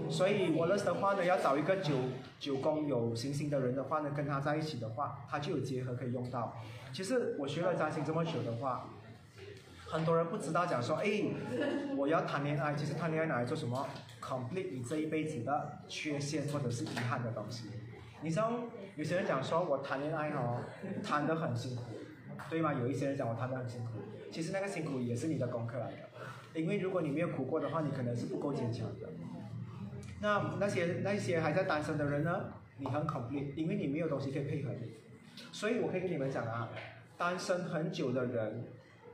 [0.09, 1.95] 所以 Wallace 的话呢，要找一个九
[2.39, 6.55] 九宫有行星的人的话呢，跟他在一起的话，他就有结合可以用到。
[6.93, 8.89] 其实我学了占星这么久的话，
[9.87, 11.23] 很多人不知道讲说，哎，
[11.95, 13.87] 我要谈恋爱，其实谈恋爱拿来做什么
[14.21, 17.69] ？complete 你这一辈子的缺陷或者是遗憾的东西。
[18.21, 18.51] 你知道
[18.95, 20.63] 有些人讲说我谈恋爱哦，
[21.03, 21.83] 谈得很辛苦，
[22.49, 22.73] 对吗？
[22.73, 23.99] 有一些人讲我谈得很辛苦，
[24.31, 29.09] 其实那个辛苦也是你的功课来的，因为如果你没有苦过的话，你可能是不够坚强的。
[30.19, 32.45] 那那些那些还在单身的人呢，
[32.77, 34.91] 你很 complete，因为你没有东西可以配合你，
[35.51, 36.69] 所以我可以跟你们讲啊，
[37.17, 38.63] 单身很久的人，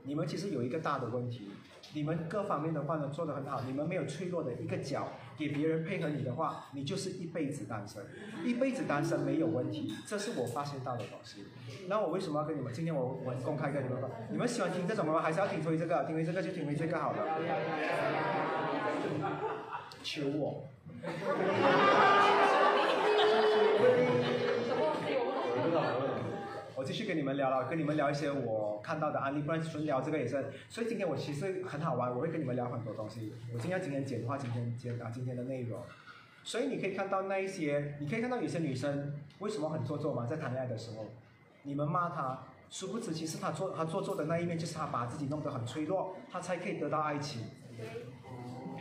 [0.04, 1.50] 你们其实有一个大的问题，
[1.92, 8.02] 你们各方面的话呢做得很好，你们没有脆弱的一个角给别人配合你的话，你就是一辈子单身，
[8.42, 11.44] 一辈子单身没有问题，这是我发现到的东西。
[11.86, 12.72] 那我为什么要跟你们？
[12.72, 15.20] 今天我我公开跟你们说，你们喜欢听这种吗？
[15.20, 16.04] 还是要听回这个？
[16.04, 17.18] 听回这个就听回这个好了。
[20.02, 20.64] 求我。
[26.74, 30.52] 我继续跟你们聊了，跟你们聊一些我看到的案例，不然纯聊这个也是。
[30.68, 33.34] 所以今天我其实很好玩，我会跟你们聊很多东西。
[33.52, 35.80] 我今天今天简化今天简啊今天的内容，
[36.42, 41.06] 所以你可以看到那一些，你可以看到有些女生为什么很做作嘛，在谈恋爱的时候，
[41.62, 47.42] 你们骂她，殊不知其实她做她做作的那一面，就是她把自己弄得很脆弱，她才可以得到爱情。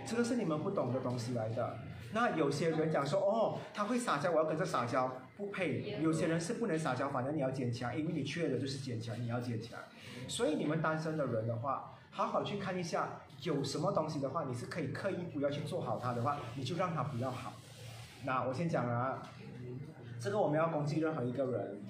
[0.06, 1.78] 这个是你们不懂的东西来的。
[2.14, 5.98] 那有些人讲说，哦，他会撒娇，我要跟着撒娇，不配。
[6.02, 9.80] 有些人是不能撒娇，反正你要坚强，因为你缺的就是坚强，你要坚强。
[10.28, 17.54] 所以你们单身的人的话，好好去看一下，有什么东西的话，你是可以刻意不要去做好它的话，你就让它不要好。
[18.24, 19.22] 那我先讲啊，
[20.20, 21.82] 这个我们要攻击任何一个人。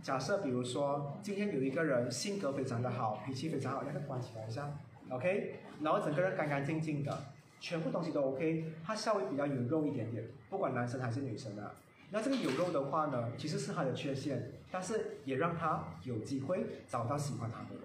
[0.00, 4.68] 假设比如说今天有一个人性格非常的好，脾气非常好，那个关起来一下
[5.10, 7.16] ，OK，然后整个人干干净净的，
[7.62, 11.72] 全部东西都 OK，他稍微比较有肉一点点，不管男生还是女生啊。
[12.10, 17.84] 那这个有肉的话呢，其实是他的缺陷，但是也让他有机会找到喜欢他的人，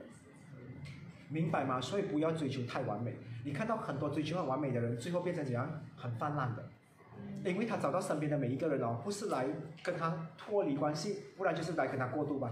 [1.30, 1.80] 明白吗？
[1.80, 3.13] 所以不要追求太完美。
[3.45, 5.69] 你看到很多追求很完美的人，最后变成怎样？
[5.95, 6.67] 很泛滥的。
[7.45, 9.47] 因为他找到身边的每一个人哦，不是来
[9.84, 12.51] 跟他脱离关系，不然就是来跟他过渡吧。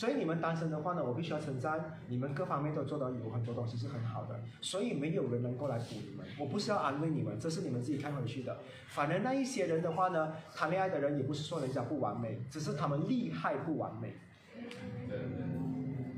[0.00, 6.24] 所以你们单身的话呢，我必须要称赞你们各方面都做到有很多东西是很好的，所以没有人能够来补你们。
[6.38, 8.56] 我不是要安慰你们，这是你们自己看回去的。
[8.88, 14.14] 反正那一些人的话呢，谈恋爱的人也不是说人家不完美，只是他们厉害不完美。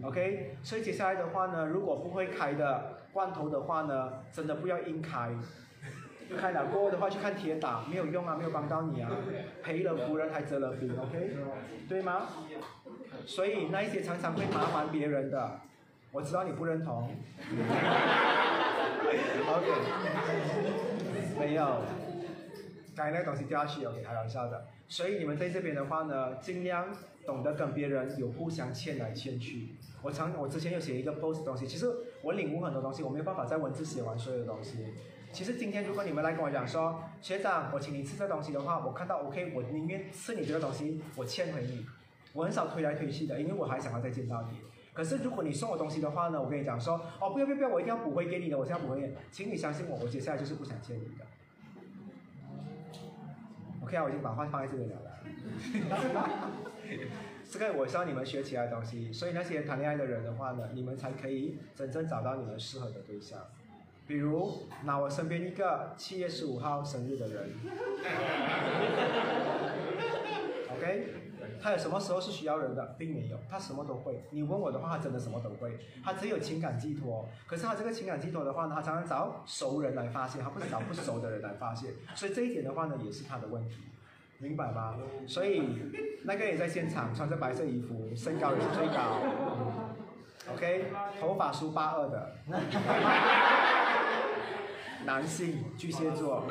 [0.05, 5.35] OK，所以接下来的话呢，如果不会开的罐头的话呢，真的不要硬开。
[6.39, 9.11] 开了过的话去看铁打，没有用啊，没有帮到你啊，
[9.63, 11.37] 赔了夫人还折了兵，OK，
[11.89, 12.29] 对吗？
[13.27, 15.61] 所以那一些常常会麻烦别人的，
[16.11, 17.11] 我知道你不认同。
[19.45, 19.67] OK，
[21.39, 21.83] 没有，
[22.97, 24.67] 刚才那个东西掉下去，OK，开玩笑的。
[24.89, 26.87] 所以你们在这边的话呢，尽量
[27.27, 29.75] 懂得跟别人有互相欠来欠去。
[30.03, 31.87] 我常我之前有写一个 post 东西，其实
[32.23, 34.87] 我领悟很多东西，我没有办法在文字写完所有的东西。
[35.33, 41.87] 其实今天如果你们来跟我讲说，学长，我请你吃这东西的话，我看到 OK，我宁愿吃你这个东西，我欠回你。
[42.33, 44.59] 我很少推来推去的，因为我还想要再见到你。
[44.95, 51.25] 可是如果你送我东西的话呢，我跟你讲说，哦，不要不要不要，我一定要补回给你的，我现在补回给，请你相信我，我接下来就是不想见你的。
[53.83, 54.99] OK 啊，我已经把话放在这里了。
[57.51, 63.41] 这个我是要你们学起来的东西，所以那些谈恋爱的人的话呢，你们才可以真正找到你们适合的对象。
[64.07, 67.49] 比如拿我身边一个七月十五号生日的人，
[70.77, 71.07] OK，
[71.63, 74.25] 他有什么时候是需要人的，并没有，他什么都会。
[74.31, 75.79] 你问我的话，他真的什么都会。
[76.05, 81.95] 他只有情感寄托，可是他这个情感寄托的话呢，他常常找熟人来发泄，他不是找不熟的人来发泄。
[82.15, 83.77] 所以这一点的话呢，也是他的问题，
[84.39, 84.97] 明白吗？
[85.27, 85.63] 所以
[86.25, 89.21] 那个也在现场，穿着白色衣服，身高也是最高
[90.53, 90.87] ，OK，
[91.21, 92.33] 头发梳八二的。
[95.05, 96.47] 男性巨蟹座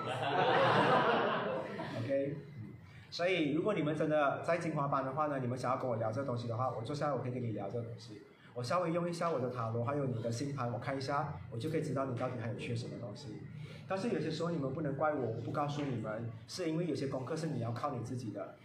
[3.11, 8.21] 所以如果你们真的在精华班的话呢，你们想要跟我聊这东西的话，我坐下来我可以跟你聊这个东西。
[8.53, 13.41] 我稍微用一下我的塔罗，还有你的星盘，我看一下，我就可以知道你到底还有缺什么东西。
[13.87, 18.55] 但是有些时候你们不能怪我，我不告诉你们，是因为有些功课是你要靠你自己的。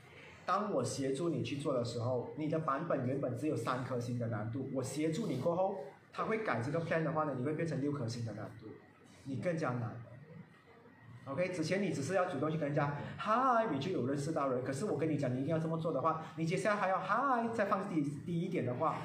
[0.44, 5.76] 当我协助你去做的时候，你的版本原本只有三颗星的难度，我协助你过后，
[6.12, 8.68] 他会改这个 plan 的话呢，你会变成六颗星的难度。
[9.24, 9.90] 你更加难
[11.26, 11.48] ，OK？
[11.50, 14.64] 之前你只是要主动去跟人家嗨，你就有认识到人。
[14.64, 18.96] 可是我跟你讲，你一定要这么做的话，你接下来还要嗨，再放低低一点的话，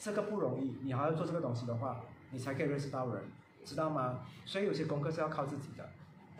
[0.00, 0.76] 这个不容易。
[0.82, 2.00] 你还要做这个东西的话，
[2.30, 3.22] 你才可以认识到人，
[3.64, 4.20] 知道吗？
[4.44, 5.88] 所以有些功课是要靠自己的，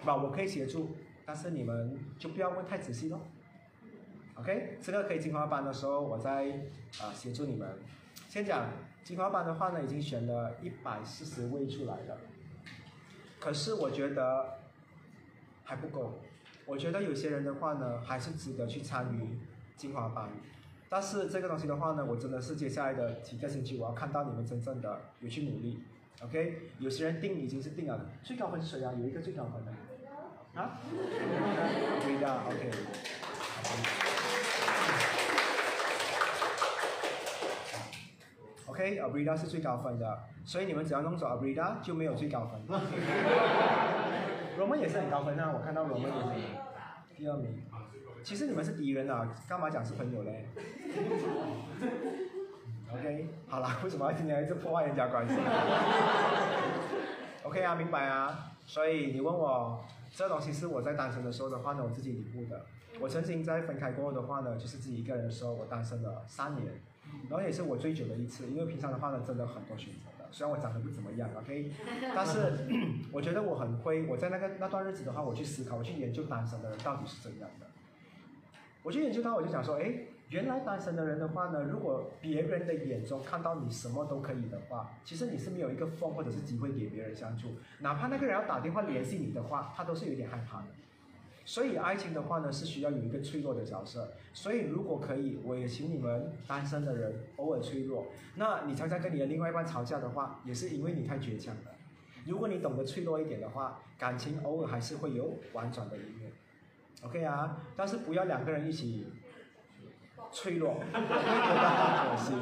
[0.05, 0.17] 吧？
[0.17, 0.91] 我可以协助，
[1.25, 3.21] 但是你们就不要问太仔细咯。
[4.35, 4.79] OK？
[4.81, 6.47] 这个可以进化班的时候，我再
[7.01, 7.69] 啊协助你们。
[8.29, 8.67] 先讲
[9.03, 12.19] 进化班的话呢，已经选了一百四十位出来了。
[13.41, 14.59] 可是我觉得
[15.69, 16.19] 还不够，
[16.65, 19.39] 我觉得有些人的话呢，还是值得去参与
[19.77, 20.31] 精华班。
[20.89, 25.83] 但是这个东西的话呢，我真的是接下来的几个星期，我要看到你们真正的有去努力
[26.23, 26.71] ，OK？
[26.79, 28.95] 有些人定已经是定了，最高分是谁啊？
[28.99, 29.73] 有一个最高分的
[30.59, 30.81] 啊？
[32.03, 32.43] 可以的
[38.79, 40.21] OK，Abrida 是最高分的。
[40.45, 42.61] 所以你们只要弄走 Abrida 就没有最高分。
[44.57, 46.29] 罗曼也是很高分啊，我看到罗曼也是
[47.17, 47.61] 第二名。
[48.23, 50.47] 其实你们是敌人啊，干嘛讲是朋友嘞？
[52.95, 55.35] OK，好了，为什么要今天一直破坏人家关系？
[57.43, 58.53] OK 啊，明白啊。
[58.65, 62.65] 所以你问我这东西是我在单身的时候的话呢，我自己领悟的。
[63.01, 66.81] 我曾经在分开过后的话呢，就是自己一个人的时候，我单身了三年，
[67.29, 70.29] 然后也是我最久的一次，因为平常的话呢，真的很多选择的。
[70.31, 71.71] 虽然我长得不怎么样，OK，
[72.15, 72.53] 但是
[73.13, 74.07] 我觉得我很亏。
[74.07, 77.67] 我在那个那段日子的话，我去思考，我去研究单身的人到底是怎样的。
[78.83, 79.93] 我去研究他，我就想说，哎，
[80.31, 87.57] 原来单身的人的话呢，如果别人的眼中看到你什么都可以的话，其实你是没有一个缝或者是机会给别人相处。
[87.81, 90.67] 哪怕那个人要打电话联系你的话，他都是有点害怕的。
[91.49, 94.13] 所以爱情的话呢，是需要有一个脆弱的角色。
[94.35, 98.09] 所以如果可以，我也请你们单身的人偶尔脆弱。
[98.35, 101.71] 那你常常跟你的另外一半吵架的话，也是因为你太倔强了。
[102.27, 106.31] 如果你懂得脆弱一点的话，感情偶尔还是会有婉转的一面。
[107.03, 109.07] OK 啊，但是不要两个人一起
[110.31, 112.37] 脆弱，会觉得很恶心。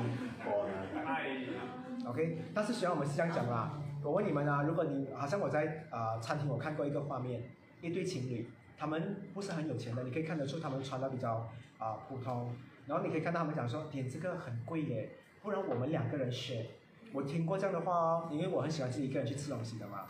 [2.08, 7.44] OK，但是虽然我们是这样讲啦，我问你们啊，如果你好像我在啊、餐厅我看过一个画面，
[7.80, 8.48] 一对情侣，
[8.78, 11.48] 他们不是很有钱的，你可以看得出他们穿的比较
[11.78, 12.54] 啊、普通，
[12.86, 15.10] 然后你可以看到他们讲说点这个很贵耶，
[15.42, 16.66] 不然我们两个人 share。
[17.12, 20.06] 我听过这样的话哦，因为我很喜欢自己一个人去吃东西的嘛。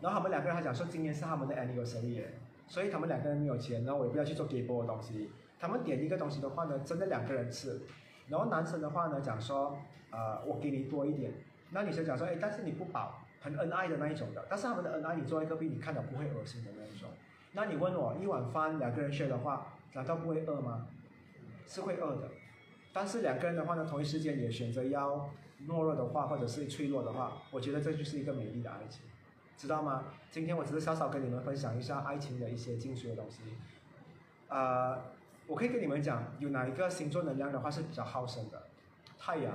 [0.00, 2.38] 然后他们两个人还讲说今年是他们的 anniversary 耶，
[2.68, 5.30] 所以他们两个人没有钱，然后我也不要去做 g a b 的东西。
[5.58, 7.80] 他们点一个东西的话呢，真的两个人吃。
[8.28, 9.76] 然后男生的话呢讲说，
[10.10, 11.32] 呃，我给你多一点。
[11.70, 14.44] 那女生讲说，哎，但是你不饱，很恩爱的那一种的。
[14.48, 17.08] 但是他们的恩爱，你坐在隔壁，你看到不会恶心的那一种。
[17.58, 20.86] 那你问我一碗饭两个人吃的话，难道不会饿吗？
[21.66, 22.28] 是会饿的。
[22.92, 25.28] 但是两个人的话呢，同一时间也选择要
[25.66, 29.02] 懦弱的话，或者是脆弱的话，我觉得这就是一个美丽的爱情，
[29.56, 30.04] 知道吗？
[30.30, 33.40] 今天我只是稍稍跟你们分享一下爱情的一些精髓的东西。
[34.46, 34.96] 呃，
[35.48, 38.68] 我可以跟你们讲，有哪一个星座能量的话是比较好胜的？
[39.18, 39.52] 太阳。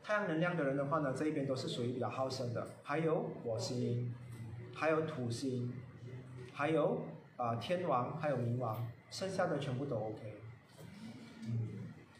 [0.00, 2.68] 太阳能量的人的话呢，这一边都是属于比较好胜的。
[2.84, 4.14] 还有火星，
[4.72, 5.74] 还有土星，
[6.56, 7.04] 还有
[7.36, 8.74] 啊、天王，还有冥王，
[9.10, 10.40] 剩下的全部都 OK。
[11.44, 11.68] 嗯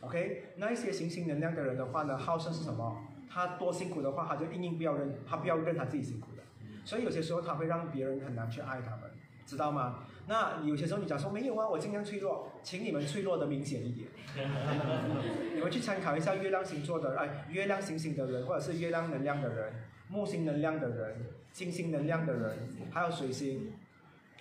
[0.02, 3.02] ，OK，那一些行星能量的人的话呢，好胜是什么？
[3.30, 6.42] 他多辛苦的话，他就硬硬不要认，他不要认他自己辛苦的。
[6.84, 9.10] 所以有些时候他会让别人很难去爱他们，
[9.46, 10.00] 知道吗？
[10.26, 14.08] 那有些时候你讲说没有啊，我尽量脆弱，请你们脆弱的明显一点。
[15.54, 19.72] 你们去参考一下月亮星座的，哎，月亮星星的人，或者是月亮能量的人，
[20.10, 22.58] 木星能量的人，金星能量的人，
[22.90, 23.72] 还有水星，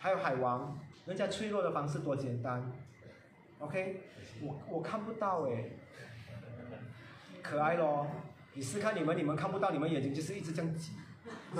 [0.05, 0.77] 还有海王，
[1.07, 2.61] 人家脆弱的方式多简单。
[3.57, 4.01] OK，
[4.39, 5.65] 我我看不到哎，
[7.41, 8.05] 可爱咯。
[8.53, 10.91] 你试看你们，你们看不到，你们眼睛就是一直这样挤。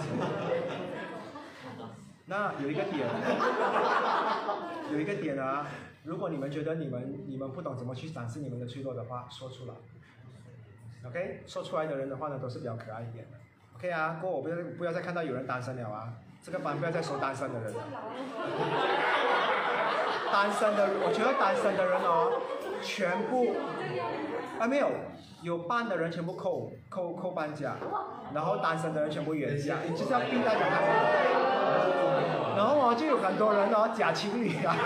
[2.27, 3.09] 那有一个点，
[4.93, 5.65] 有一个点啊，
[6.03, 9.73] 如果你们觉得你们你们不懂怎么去展示你们的脆弱的话，说出来。
[11.09, 13.39] OK，说出来的人的话呢，都是比较可爱一点的。
[13.77, 16.13] OK 啊，过我不要不要再看到有人单身了啊，
[16.45, 17.79] 这个班不要再说单身的人了。
[20.31, 22.39] 单身的，我觉得单身的人哦，
[22.83, 23.55] 全部
[24.59, 24.91] 啊没有，
[25.41, 27.77] 有伴的人全部扣扣扣半价，
[28.31, 30.93] 然后单身的人全部原价，你就是要逼大家单身。
[32.55, 34.85] 然后啊，就有很多人哦，假情侣啊，什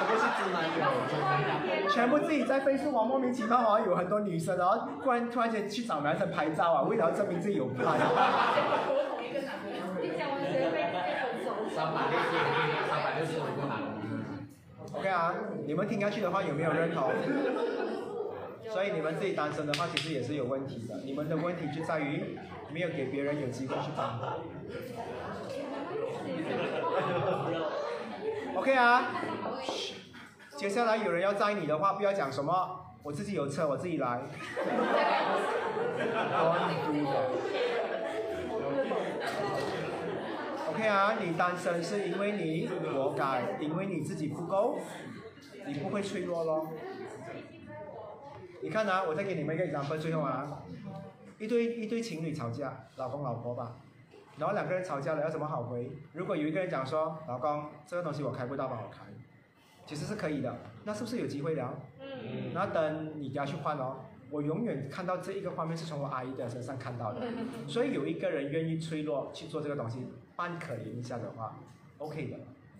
[0.00, 1.77] 么是直男友？
[1.98, 7.82] 全部自己在 Facebook 上莫名其妙好像有很多女生，然后突然突然间去找男生拍照啊，为了要证明自己有拍。
[7.82, 9.78] 我同一个男朋友。
[10.00, 12.46] 你讲完学费被分手，三百六十五，
[12.88, 13.88] 三百六十五个男的。
[14.96, 15.34] OK 啊，
[15.66, 17.10] 你们听下去的话有没有认同？
[18.70, 21.00] 所以你们自己单身的话，其实也是有问题的。
[21.04, 22.38] 你们的问题就在于
[22.72, 24.20] 没有给别人有机会去帮。
[28.54, 29.10] OK 啊，
[30.58, 34.22] 接下来有人要载你的话，不要讲什么我自己有车，我自己来。
[40.68, 44.80] OK 啊，你单身是因为你活该，因为你自己不够，
[45.64, 46.66] 你不会脆弱咯。
[48.60, 50.64] 你看啊，我再给你们一个 example，最后啊，
[51.38, 53.76] 一对一对情侣吵架，老公老婆吧，
[54.38, 55.92] 然后两个人吵架了要怎么好回？
[56.14, 59.04] 如果有一个人讲说，老公这个东西我开不到，帮我开，
[59.88, 61.74] 其实是可以的，那是不是有机会聊？
[61.98, 62.52] 嗯。
[62.52, 63.96] 然后等你要去换哦，
[64.28, 67.22] 我永远看到这一个画面是从我阿姨的身上看到的，
[67.66, 71.58] 所以有一个人愿意脆弱去做这个东西，扮可怜一下的话
[71.96, 72.36] ，OK 的，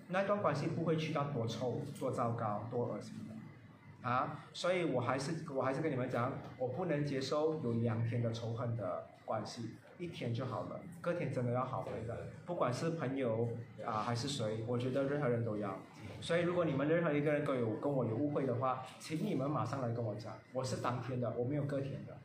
[0.09, 4.09] 那段关系不会去到多臭、多糟糕、多恶心的。
[4.09, 13.48] 啊，所以我还是我还是跟你们讲，我不能接受有两天的仇恨的关系，一天就好了，隔天真的要好回的，不管是朋友
[13.84, 15.76] 啊还是谁，我觉得任何人都要。
[16.20, 22.16] 所以如果你们任何一个人都有跟我有误会的话，请你们马上来跟我讲，我是当天的，我没有隔天的，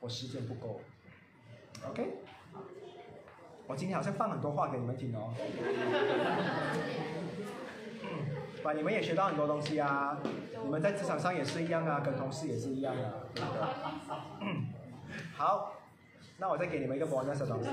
[0.00, 0.80] 我时间不够。
[1.88, 2.14] OK，
[3.66, 5.34] 我今天好像放很多话给你们听哦。
[8.62, 10.18] 把你们也学到很多东西啊！
[10.64, 13.12] 你们在职场上也是一样啊，跟同事也是一样啊，
[15.36, 15.74] 好，
[16.38, 17.68] 那我再给你们一个 bonus 的东西。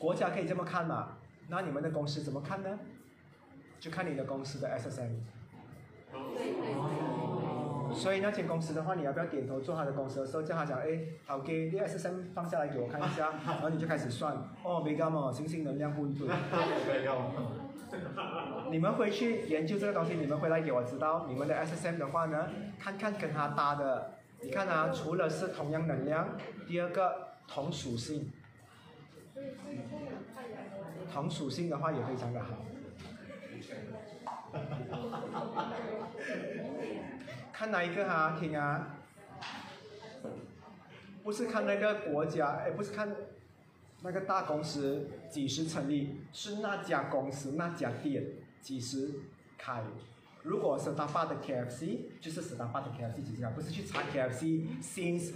[0.00, 1.18] 国家可以这么看嘛？
[1.46, 2.76] 那你们的公司怎么看呢？
[3.80, 5.10] 就看你的公司的 SSM。
[7.92, 16.28] 所以那间公司的话，你要不要点头做他的公司的时候，叫他讲，哎，好给你 SSM 放下来给我看一下， 然后你就开始算，哦，没干嘛，星星能量不对。
[18.70, 22.48] 你们回去研究这个东西，你们回来给我知道，你们的 S S M 的话呢，
[22.80, 28.32] 看看跟他搭的，你看啊，除了是同样能量，第二个同属性，
[31.12, 32.56] 同属性的话也非常的好。
[37.52, 38.36] 看哪一个哈？
[38.38, 38.96] 听啊，
[41.22, 43.14] 不是看那个国家，哎，不是看
[44.02, 48.24] 那个大公司几时成立，是那家公司那家店
[48.60, 49.10] 几时
[49.56, 49.82] 开。
[50.42, 53.52] 如果是大巴的 KFC，就是是大巴的 KFC 几时啊？
[53.54, 55.32] 不是去查 KFC since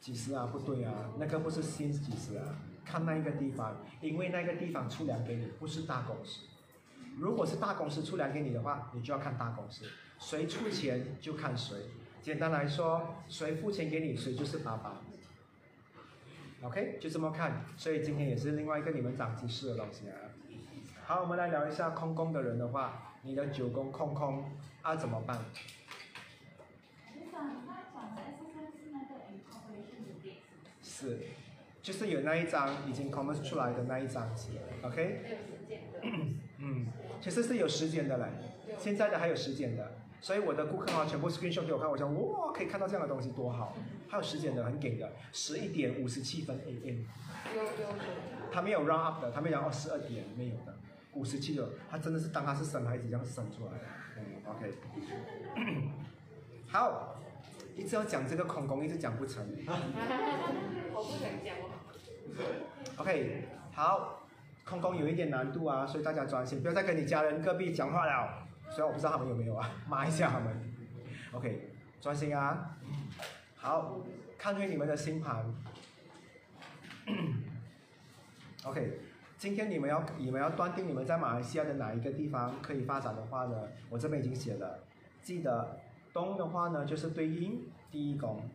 [0.00, 0.46] 几时啊？
[0.52, 2.44] 不对啊，那个不是 since 几时啊？
[2.84, 6.40] 看那一个地方，因为那个地方出粮给你，不是大公司。
[7.20, 9.84] 如果是大公司出粮给你的话，你就要看大公司，
[10.18, 11.76] 谁出钱就看谁。
[12.22, 15.02] 简单来说，谁付钱给你，谁就是爸爸。
[16.62, 17.62] OK，就这么看。
[17.76, 20.16] 所以今天也是另外一个你们长知识的东西啊。
[21.04, 24.50] 好，我们来聊一下空宫的人的话，你的九宫空空
[24.80, 25.44] 啊怎么办？
[30.82, 31.18] 是，
[31.82, 34.52] 就是有那一张已经 comment 出来的那一张纸
[34.82, 35.24] ，OK？
[36.62, 36.86] 嗯，
[37.20, 38.26] 其实是有时间的嘞，
[38.78, 43.74] 现在的还有时间的，所以我的顾客啊，全部 screenshot 给我看，我想哇，可以看到这样的东西多好，
[44.08, 47.04] 还有时间的，很给的，十一点五十七分 AM，
[47.56, 47.70] 有有
[48.52, 50.76] 他没有 round up 的，他没讲哦十二点没有的，
[51.14, 53.84] 五十七的，他真的是当他是生孩子这样生出来的，
[54.18, 54.74] 嗯，OK，
[56.68, 57.16] 好，
[57.74, 59.42] 一直要讲这个空工，一直讲不成。
[60.92, 61.70] 我不想讲哦。
[62.98, 64.19] ，OK，好。
[64.70, 68.46] 空宫有一点难度啊，所以大家专心，不要再跟你家人隔壁讲话了。
[68.70, 70.56] 虽然我不知道他们有没有啊， 骂一下他们。
[71.32, 72.76] OK，专心啊。
[73.56, 73.98] 好，
[74.38, 75.44] 看回你们的星盘。
[78.62, 79.00] OK，
[79.36, 83.56] 今天你们要你们要断定你们在马来西亚的哪一个地方可以发展的话呢，
[83.88, 84.78] 我这边已经写了。
[85.20, 85.80] 记得
[86.12, 88.48] 东的话呢，就是对应第一宫，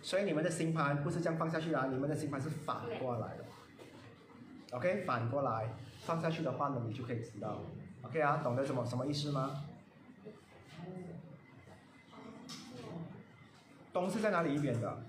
[0.00, 3.44] 所以你们的星盘不是这样放下去啊，你们的星盘是反过来的。
[4.72, 5.68] OK，反过来
[6.00, 7.58] 放下去的话呢，你就可以知道。
[8.02, 9.64] OK 啊，懂得什么什么意思吗？
[13.92, 15.02] 东是在哪里一边的？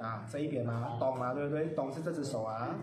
[0.00, 0.96] 啊，这一边吗？
[1.00, 1.68] 东啊，对不对？
[1.68, 2.76] 东是这只手啊。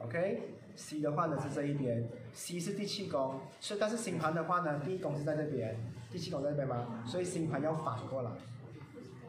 [0.00, 5.74] OK，西的话呢是这一边，西是第七宫，所以但是星盘的话呢，第一宫是在这边，
[6.12, 7.02] 第七宫在这边吗？
[7.06, 8.30] 所以星盘要反过来，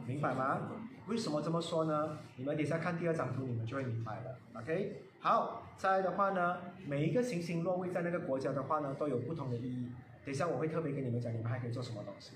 [0.05, 0.59] 明白吗？
[1.09, 2.19] 为什么这么说呢？
[2.35, 4.37] 你们等一下看第二张图，你们就会明白了。
[4.53, 9.91] OK，好，再来的话呢，每一个行星落位在那个国家的话呢，都有不同的意义。
[10.23, 12.33] 等一下我会特别跟你们讲，你们还可以做什么东西。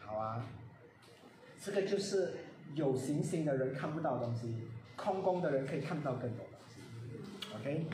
[0.00, 0.46] 好啊，
[1.60, 2.32] 这个就是
[2.74, 4.66] 有行星的人看不到的东西，
[4.96, 6.80] 空宫的人可以看到更多东西。
[7.54, 7.86] OK，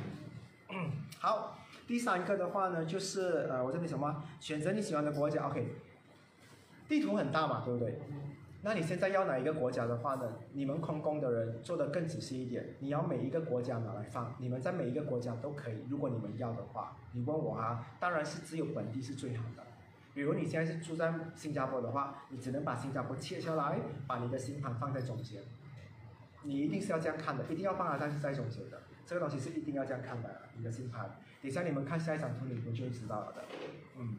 [1.18, 4.22] 好，第三个的话呢，就是呃，我这边什么？
[4.38, 5.48] 选择你喜欢的国家。
[5.48, 5.66] OK，
[6.88, 7.98] 地图很大嘛，对不对？
[8.62, 10.30] 那你现在要哪一个国家的话呢？
[10.52, 15.84] 你们空工的人做的更仔细一点，你要每一个国家拿来放，你们在每一个国家都可以。
[15.88, 19.62] 如果你们要的话，你问我啊，当然是只有本地是最好的。
[20.12, 25.40] 比如你现在是住在新加坡的话，你只能把新加坡切下来，把你的新盘放在中间。
[26.42, 28.82] 你一定是要这样看的，一定要放它在在中间的。
[29.06, 31.10] 这个东西是一定要这样看的，你的新盘。
[31.42, 33.42] 等下你们看下一张图，你们就会知道了的。
[33.96, 34.16] 嗯。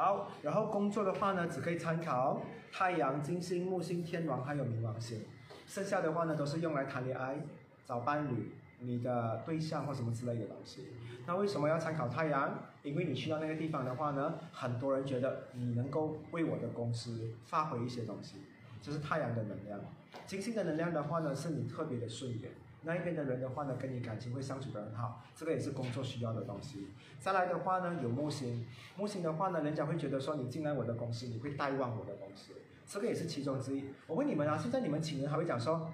[0.00, 2.40] 好，然后工作的话呢，只可以参考
[2.72, 5.20] 太阳、金星、木星、天王还有冥王星，
[5.66, 7.36] 剩下的话呢都是用来谈恋爱、
[7.84, 10.86] 找伴侣、你的对象或什么之类的东西。
[11.26, 12.60] 那为什么要参考太阳？
[12.82, 18.36] 因为你去到那个地方的话呢，很多人觉得你能够为我的公司发挥一些东西，
[18.80, 19.78] 这是太阳的能量。
[20.24, 22.50] 金星的能量的话呢，是你特别的顺眼。
[22.82, 26.88] 那一边的人的话呢，跟你感情会相处得很好，这个也是工作需要的东西。
[27.18, 28.66] 再来的话呢，有木星，
[28.96, 32.52] 木星的话呢，人家会觉得说你进来我的公司，你会带旺我的公司，
[32.86, 33.84] 这个也是其中之一。
[34.06, 35.92] 我问你们啊，现在你们请人还会讲说，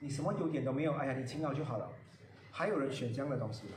[0.00, 1.88] 你什么优点都没有，哎呀，你勤劳就好了，
[2.50, 3.74] 还有人选这样的东西吗？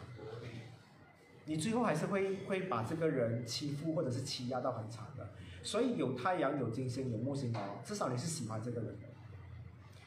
[1.47, 5.29] 你最后还是会会把这个人欺负或者是欺压到很惨的。
[5.61, 9.07] 所以有太阳、有金星、有木星哦，至少你是喜欢这个人的。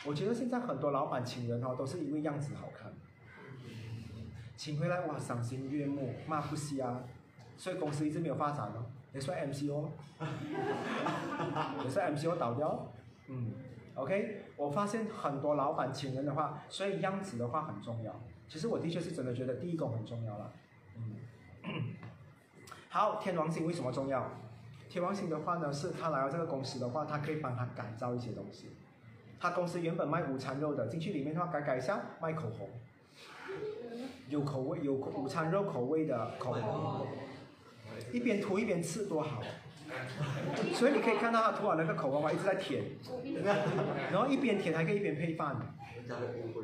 [0.08, 2.90] 我觉得现在很多老板请人哦，都是因为样子好看，
[4.56, 7.02] 请回来哇赏心悦目，骂不瞎，
[7.58, 9.88] 所以公司一直没有发展哦，也算 MCO，
[11.84, 12.90] 也算 MCO 倒掉，
[13.26, 13.52] 嗯
[13.96, 18.18] ，OK，我发现很多老板请人的话，所以样子的话很重要。
[18.48, 20.50] 其实我的确是真的觉得第一宫很重要了，
[20.96, 21.16] 嗯，
[22.88, 24.26] 好，天王星为什么重要？
[24.88, 28.70] 天王星的话呢，是他来到这个公司的话，他可以帮他改造一些东西。
[29.40, 32.68] 他公司原本卖午餐肉的，进去里面的话改改一下卖口红，
[34.28, 37.06] 有口味有午餐肉口味的口红，
[38.12, 39.42] 一边涂一边吃多好。
[40.74, 42.84] 所以你可以看到他涂完那个口红啊，一直在舔，
[44.12, 45.56] 然后一边舔还可以一边配饭。
[45.96, 46.62] 人家的误会。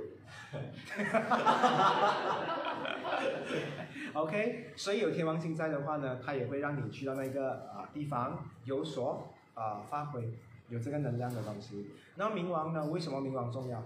[4.13, 10.39] OK，所以有天王星在的话呢，它也会让你去到那个啊、地方有所啊、发挥，
[10.69, 11.91] 有这个能量的东西。
[12.17, 12.85] 那冥王呢？
[12.87, 13.81] 为什么冥王重要？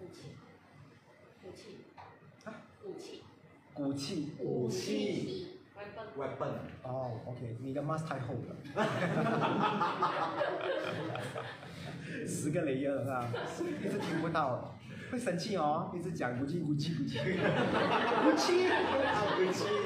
[0.00, 0.34] 武器，
[1.44, 1.78] 武器，
[2.44, 2.52] 啊
[2.84, 3.22] 武器，
[3.74, 4.32] 武器。
[4.44, 5.48] 武器
[6.16, 6.52] 外笨，weapon
[6.84, 8.56] 哦，OK，你的 mask 太厚了，
[12.26, 13.28] 十个雷耶啊，
[13.84, 14.74] 一直听不到，
[15.10, 18.68] 会生气哦，一直讲不气不气不气，不气。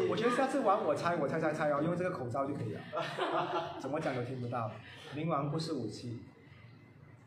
[0.09, 2.81] 我觉得下次玩我猜我猜猜猜哦，用这个口罩就可以了，
[3.81, 4.71] 怎么讲都听不到。
[5.15, 6.21] 冥王不是武器，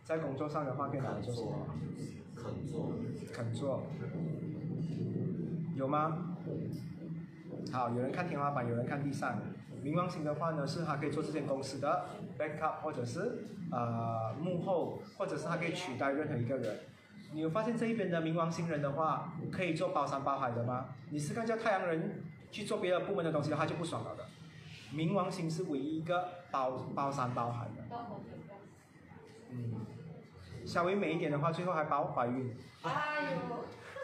[0.04, 1.68] 在工作上的话可以拿来做什么？
[2.36, 2.92] 肯做，
[3.32, 3.84] 肯做，
[5.76, 6.36] 有吗？
[7.72, 9.39] 好，有人看天花板，有人看地上。
[9.84, 12.06] 冥王星的话呢，是它可以做这间公司的
[12.38, 16.80] backup，或者是呃幕后，或者是它可以取代任何一个人。
[17.34, 20.88] 你有发现这一边的冥王星人的话，可以做包山包海的吗？
[21.10, 24.26] 你是看叫太阳人去做别的部门的东西的话，就不爽了的。
[24.94, 27.98] 冥王星是唯一一个包包山包海的。
[29.50, 29.86] 嗯，
[30.66, 32.54] 稍微美一点的话，最后还包怀孕。
[32.82, 33.40] 哎呦，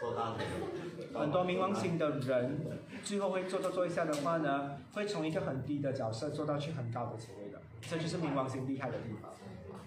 [0.00, 0.46] 做大腿，
[1.12, 9.30] 很多冥王星的人，最后会做做做一下的话呢，会从一个很低的角色做到去很高的职位的，这就是冥王星厉害的地方。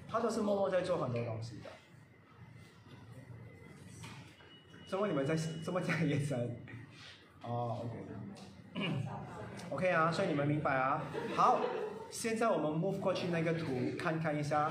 [0.08, 1.70] 他都是默默在做很多东西的。
[4.92, 5.34] 怎么你们在
[5.64, 6.54] 这么讲眼神？
[7.44, 8.92] 哦，OK。
[9.70, 11.02] OK 啊，所以你们明白啊。
[11.34, 11.62] 好，
[12.10, 13.68] 现在我们 move 过去那个图，
[13.98, 14.70] 看看一下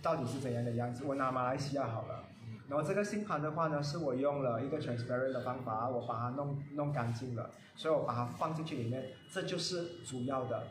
[0.00, 1.04] 到底是怎样的样子。
[1.04, 2.24] 我拿马来西亚好了。
[2.66, 10.66] 然后这个星盘的话呢，是我用了一个 transparent 的方法，我把它弄弄干净了，所以我把它放进去里面，这就是主要的。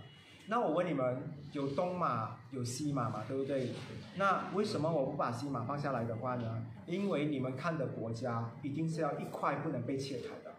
[0.50, 1.22] 那我问你们，
[1.52, 3.72] 有东马有西马嘛，对不对？
[4.16, 6.64] 那为什么我不把西马放下来的话呢？
[6.86, 10.54] 因为你们看的国家一定是要一块不能被切开的，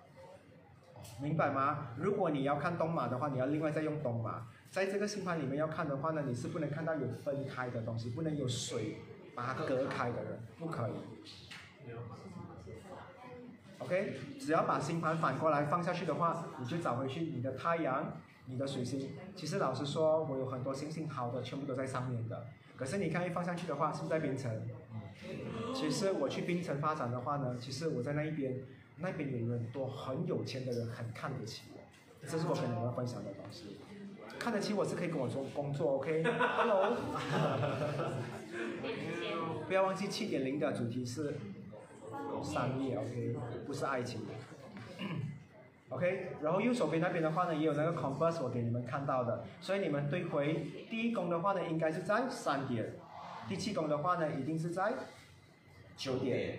[1.22, 1.88] 明白吗？
[1.96, 4.46] 如果你要看东马的话，你要另外再用东马。
[4.70, 8.98] 在这个星盘里面要看的话呢，你是不能看到有分开的东西，不能有水
[9.34, 10.92] 把它隔开的人，不可以。
[13.78, 18.12] OK，只要把星盘反过来放下去的话，你就找回去你的太阳、
[18.48, 19.10] 你的水星。
[19.36, 22.46] 其实老实说，我有很多星星好的，全部都在上面的。
[22.76, 24.50] 可是你看一放上去的话，是不是在冰城？
[25.74, 28.54] 其实我去冰城发展的话呢，其实我在那一边，
[28.98, 31.80] 那边有很多很有钱的人很看得起我，
[32.26, 33.78] 这是我跟你们分享的东西。
[34.38, 36.96] 看得起我是可以跟我做工作，OK？Hello，、
[39.66, 41.34] 不要忘记七点零的主题是
[42.42, 43.36] 商业，OK，
[43.66, 44.20] 不是爱情。
[45.90, 52.94] OK，然后右手边那边的话呢，也有那个 converse 我给你们看到的，所以你们对回第一宫的话呢，应该是在三点，
[53.48, 54.92] 第七宫的话呢，一定是在
[55.96, 56.58] 九点，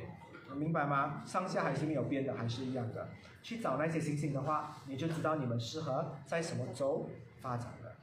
[0.55, 1.21] 明白吗？
[1.27, 3.09] 上下还是没有变的，还是一样的。
[3.43, 7.07] 去找那些星星的话，你就知道你们适合在什么州
[7.39, 7.95] 发展了。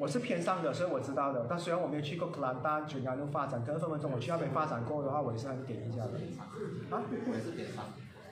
[0.00, 1.44] 我是偏上的，所以我知道的。
[1.46, 6.12] 但虽然我没有去过克兰丹、九安路发展，可是分分钟我去那边发展过的话，我也是很点一下的。
[6.88, 7.02] 啊？
[7.28, 7.84] 我也是点上。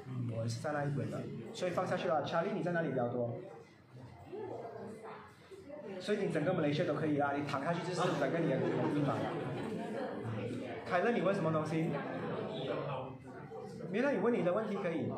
[0.07, 1.21] 嗯，我也是在那一边的，
[1.53, 2.25] 所以放下去了。
[2.25, 3.37] 查理，你在哪里比较多？
[6.01, 9.25] 所以你整个马来西亚都可以啊，你躺下去就是整个你的地方了。
[10.87, 11.91] 凯乐，你问什么东西？
[13.93, 15.13] 原来你问你的问题可以。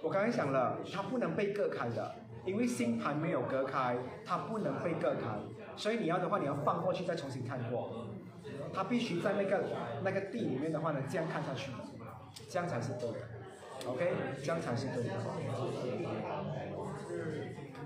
[0.00, 2.14] 我刚才想了，它不能被隔开的，
[2.46, 5.38] 因为星盘没有隔开，它不能被隔开，
[5.76, 8.06] 所以你要的话，你要放过去再重新看过。
[8.72, 9.64] 它必须在那个
[10.04, 11.72] 那个地里面的话呢，这样看下去，
[12.48, 13.18] 这样才是对的。
[13.86, 15.10] OK，这样才是对的。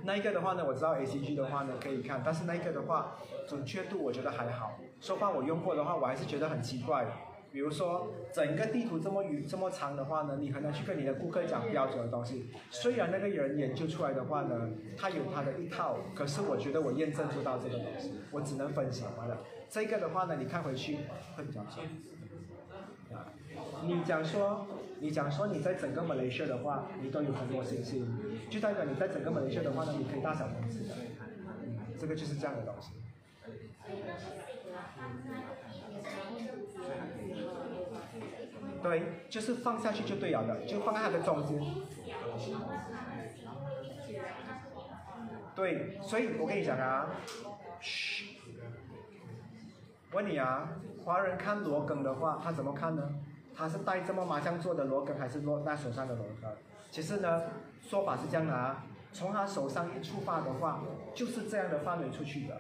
[0.02, 3.16] 那一个的话呢，我知道 ACG 的话呢可以看，但是那一个的话
[3.48, 4.78] 准确度我觉得还好。
[5.00, 7.06] 说话我用过的话，我还是觉得很奇怪。
[7.53, 12.48] 比如说整个地图这么远这么长的话呢，你很难去跟你的顾客讲标准的东西。
[12.70, 19.38] 虽然那个人研究出来的话呢，他有他的一套，可是我觉得我验证不到这个东西，我只能分享完了。
[19.68, 20.98] 这个的话呢，你看回去
[21.36, 21.84] 会比较准。
[23.12, 23.26] 啊，
[23.84, 24.66] 你讲说，
[25.01, 28.07] 你讲说你在整个马来西亚的话，你都有很多星星，
[28.48, 30.94] 就代表你在整个马来西亚的话呢，你可以大小公司的，
[31.64, 32.92] 嗯，这个就是这样的东西。
[38.83, 41.61] 对，就是放下去就对了的，就放在它的中间。
[45.55, 47.11] 对，所以我跟你讲啊，
[47.81, 48.39] 嘘，
[50.12, 50.68] 问你啊，
[51.05, 53.03] 华人看罗庚的话，他怎么看呢？
[53.55, 56.49] 他是带这么麻将做的罗庚，还是落在手上的罗庚？
[56.91, 57.43] 其实呢，
[57.83, 60.81] 说法是这样的啊，从他手上一出发的话，
[61.14, 62.59] 就是这样的范围出去的。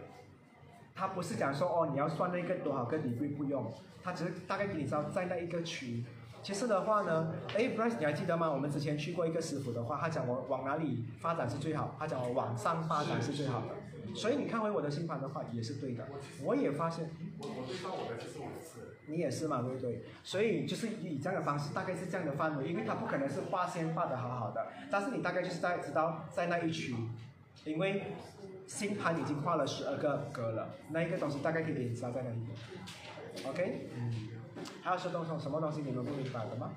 [1.00, 3.72] 他不是讲说哦，你要算那个多少个你会不用，
[4.04, 6.04] 他只是大概给你知道在那一个区。
[6.42, 8.50] 其实的话呢，哎，Bryce 你还记得吗？
[8.50, 13.68] 我们之前去过一个师傅的话，他讲我往哪里发展是最好，他讲我往上发展是最好的。
[14.14, 16.06] 所以你看回我的星盘的话也是对的，
[16.44, 18.98] 我也发现我我对照我的就是五次。
[19.06, 20.04] 你也是嘛，对不对？
[20.22, 26.94] 所以就是以这样的方式，大概是这样的范围，因为它不可能是画线画的好好的，但是你大概就是在知道在那一区，
[27.64, 28.02] 因为
[28.70, 32.36] 星盘已经画了十二个格了，那一个东西大概可以给你知道在哪里。
[33.44, 34.28] OK，嗯，
[34.80, 36.70] 还有什么东西什么东西你们不明白的吗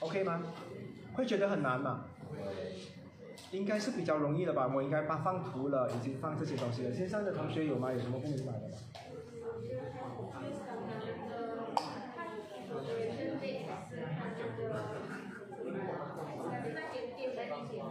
[0.00, 0.42] ？OK 吗？
[1.14, 2.04] 会觉得很难吗？
[3.52, 6.92] 应该是比较容易的吧，我应该把放图了，已经放这些东西了。
[6.92, 7.92] 线上的同学有吗？
[7.92, 8.76] 有什么不明白的吗？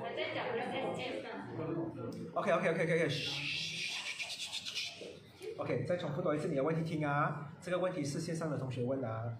[0.01, 1.29] 还在讲那个 S 呢。
[2.33, 3.09] OK OK OK OK
[5.57, 7.51] OK，再重复多一次你的问题听啊。
[7.61, 9.37] 这个问题是线上的同学问的啊。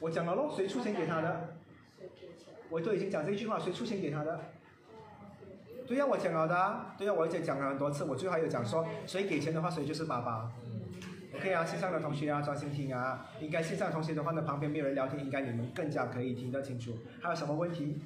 [0.00, 1.54] 我讲了咯，谁出钱给他的？
[2.70, 4.40] 我都已经讲这句话，谁出钱给他的？
[5.86, 6.96] 对呀、我讲了的啊。
[6.98, 10.50] 对呀、我已经讲了很多次，我最后还有讲说，谁给钱的话，谁就是爸爸。
[11.34, 13.26] OK 啊，线上的同学啊，专心听啊。
[13.40, 16.98] 应该线上同学的话呢，旁边没有人聊天，应该你们更加可以听得清楚。
[17.20, 18.00] 还有什么问题？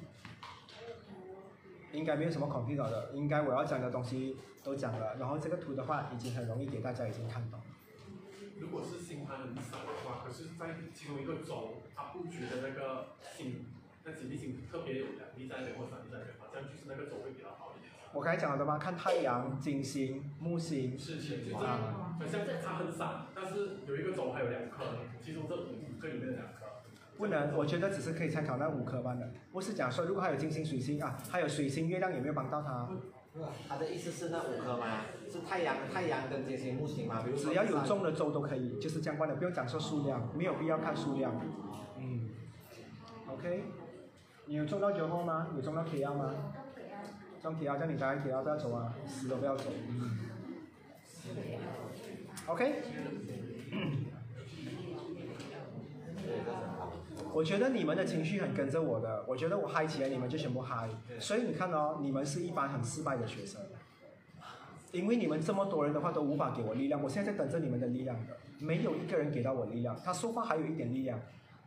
[1.91, 7.59] 应该没有什么 confuse 的，应该我要讲的东西都讲了，然后这个图的话已经很容易给大家已经看懂。
[8.59, 13.65] 如果是星盘很少的话，可是在其中一个州，它布局的那个星，
[14.03, 17.86] 那几粒星特别有两粒在那边或三粒在的，好像就是那个州会比较好一点。
[18.13, 18.77] 我刚才讲了的吗？
[18.77, 24.83] 看太阳、金星、木星，是是是，啊好像它很散，但是有一个轴还有两颗，
[25.21, 26.65] 其中这五个里面的两颗。
[27.17, 32.89] 不能，我觉得只是可以参考那五颗班的，不是讲说如果还有金星、水星啊，还有水星、月亮有没有帮到他？
[33.69, 35.01] 他的意思是那五颗吗？
[35.31, 37.21] 是太阳、太阳跟金星、木星吗？
[37.23, 41.39] 比如只要有中的州都可以，就是相关的，不用讲说数量，没有必要看数量。
[41.99, 42.29] 嗯
[43.31, 43.63] ，OK，
[44.45, 45.49] 你有中到九号吗？
[45.55, 46.33] 有中到 K 幺吗？
[47.47, 49.69] 中 K 幺，叫你待在 K 幺不要走啊，死都不要走。
[49.89, 50.17] 嗯
[52.47, 52.81] ，OK。
[57.33, 60.89] 我觉得你们的情绪很跟着我的，我觉得我嗨起来，你们就全部嗨。
[61.19, 63.61] 所以你看哦，你们是一班很失败的学生，
[64.91, 69.95] 因为你们这么多人的话都无法给我力量，我现在在等着你们的力量的，没有一个人给到我力量。
[70.03, 71.17] 他说话还有一点力量，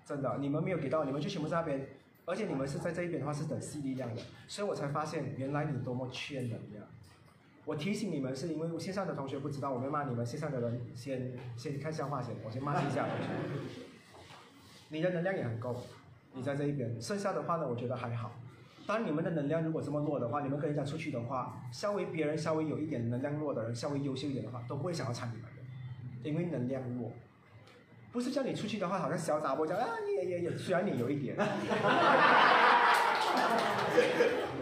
[0.05, 1.87] 真的，你们没有给到，你们就全部在那边，
[2.27, 6.85] 而且你们是在这一边的话是等吸力量的，所以我才发现原来你多么缺能量。
[7.65, 13.17] 我提醒你们是因为线上的同学不知道，我没骂你们，线上的人先先看笑话先，我先骂一下同
[13.69, 13.83] 学。
[14.89, 15.77] 你的能量也很够，
[16.33, 18.33] 你在这一边，剩下的话呢，我觉得还好。
[18.87, 27.13] 当你们的能量如果这么弱的话，你们跟人家出去的话，稍微别人稍微有一点能量弱的人，稍微优秀一点的话，都不会想要参你们的，因为能量弱。
[28.13, 31.37] 不是叫你出去的话，好像小杂波讲啊，也也也，虽然你有一点。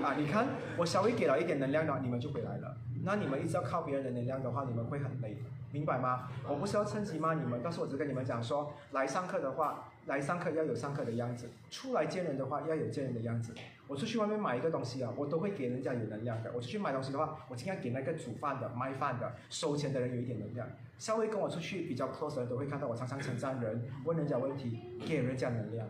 [0.02, 0.46] 啊，你看，
[0.76, 2.76] 我稍微给了一点能量的话，你们就回来了。
[3.04, 5.36] 那你们一直要靠别人的能量的话，你们会很累，
[5.72, 6.28] 明白吗？
[6.46, 13.54] 我不是要趁机骂你们，但是我只跟你们讲说，来上课的话，来上课要有上课的样子，出来见人的话要有见人的样子。
[13.86, 16.50] 我出去外面买一个东西啊，我都会给人家有能量的。
[16.54, 20.66] 我出去买东西的话，我尽量给那个煮饭的、卖饭的、收钱的人有一点能量。
[20.98, 25.86] 稍微跟我出去比较 close 的都会看到我常常称赞人，问人家问题，给人家能量。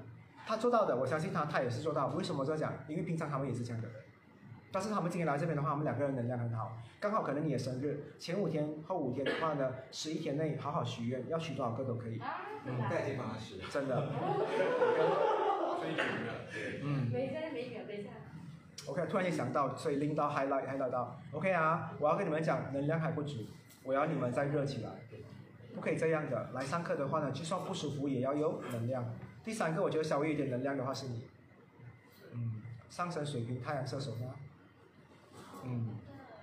[0.47, 2.09] 他做到的，我相信他，他也是做到。
[2.09, 2.75] 为什么这样讲？
[2.89, 3.97] 因为平常他们也是这样的人。
[4.71, 12.21] 但是他们今天来这边的话，我们两个人能量很好，刚好可能你的生日前五天、后五天的话呢，十一天内好好许愿，要许多少个都可以，
[12.67, 13.57] 嗯，带进帮他使。
[13.71, 13.97] 真的。
[15.79, 16.35] 所以怎么样？
[16.53, 16.81] 对。
[16.83, 18.11] 嗯没在没秒，等一下。
[18.87, 23.41] OK，突然间想到，所以拎到 highlight highlight 到，OK 啊，我要跟你们讲，能量还不足，
[23.85, 24.91] 我要你们再热起来，
[25.75, 26.51] 不可以这样的。
[26.53, 29.05] 来上课的话呢，就算不舒服也要有能量。
[29.45, 31.27] 第三个，我觉得稍微有点能量的话是你，
[32.33, 34.35] 嗯，上升水平、太阳射手吗？
[35.65, 35.97] 嗯，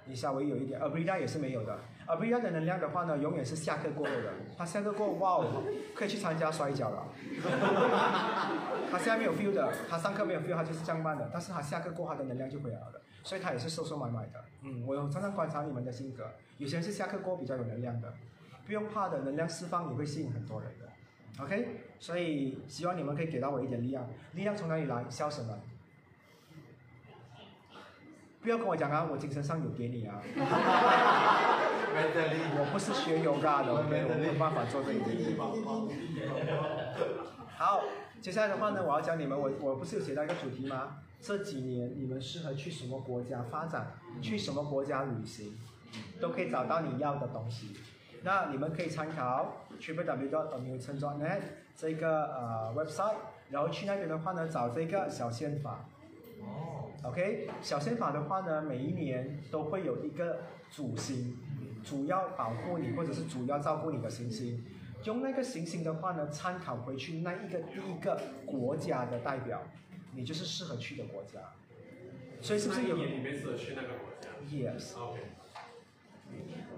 [0.06, 4.32] 你稍微有一点 a b r i d a 也是没有的而不一样的能量的话呢，永远是下课过后的。
[4.56, 5.64] 他下课过后，哇哦，
[5.96, 7.08] 可以去参加摔跤了。
[8.92, 11.28] 他现在没有 feel 的，他上课没有 feel，他就是这样办的。
[11.34, 14.46] 但是他下课过后，他的能量就回来了，所以他也是收收买买的。
[14.62, 18.14] 嗯，我常常观察你们的性格，有些人是下课过后比较有能量的，
[18.68, 21.44] 不用怕的，能量释放也会吸引很多人的。
[21.44, 24.08] OK，所以希望你们可以给到我一点力量。
[24.34, 25.04] 力量从哪里来？
[25.10, 25.58] 笑什么？
[28.46, 30.22] 不要跟我讲啊，我精神上有给你啊。
[32.58, 35.36] 我不是学 yoga 的，OK，我没有办法做这一点。
[37.58, 37.82] 好，
[38.22, 40.98] 接下来的话呢，我要教你们，我我不是有写到一个主题吗？
[41.20, 43.94] 这几年你们适合去什么国家发展？
[44.22, 45.58] 去什么国家旅行？
[46.22, 47.76] 都可以找到你要的东西。
[48.22, 51.42] 那你们可以参考 www.amusen.net
[51.76, 53.16] 这个呃 website，
[53.50, 55.86] 然后去那边的话呢，找这个小宪法。
[57.04, 61.38] OK，小宪法的话呢，每一年都会有一个主星，
[61.84, 64.64] 主要保护你或者是主要照顾你的行星。
[65.04, 69.62] 用那个行星的话呢，参考回去那一个第一个国家的代表，
[70.16, 71.40] 你就是适合去的国家。
[72.42, 74.98] 所以是不是有那一年里面适合去那个国家？Yes。
[74.98, 75.20] ？OK。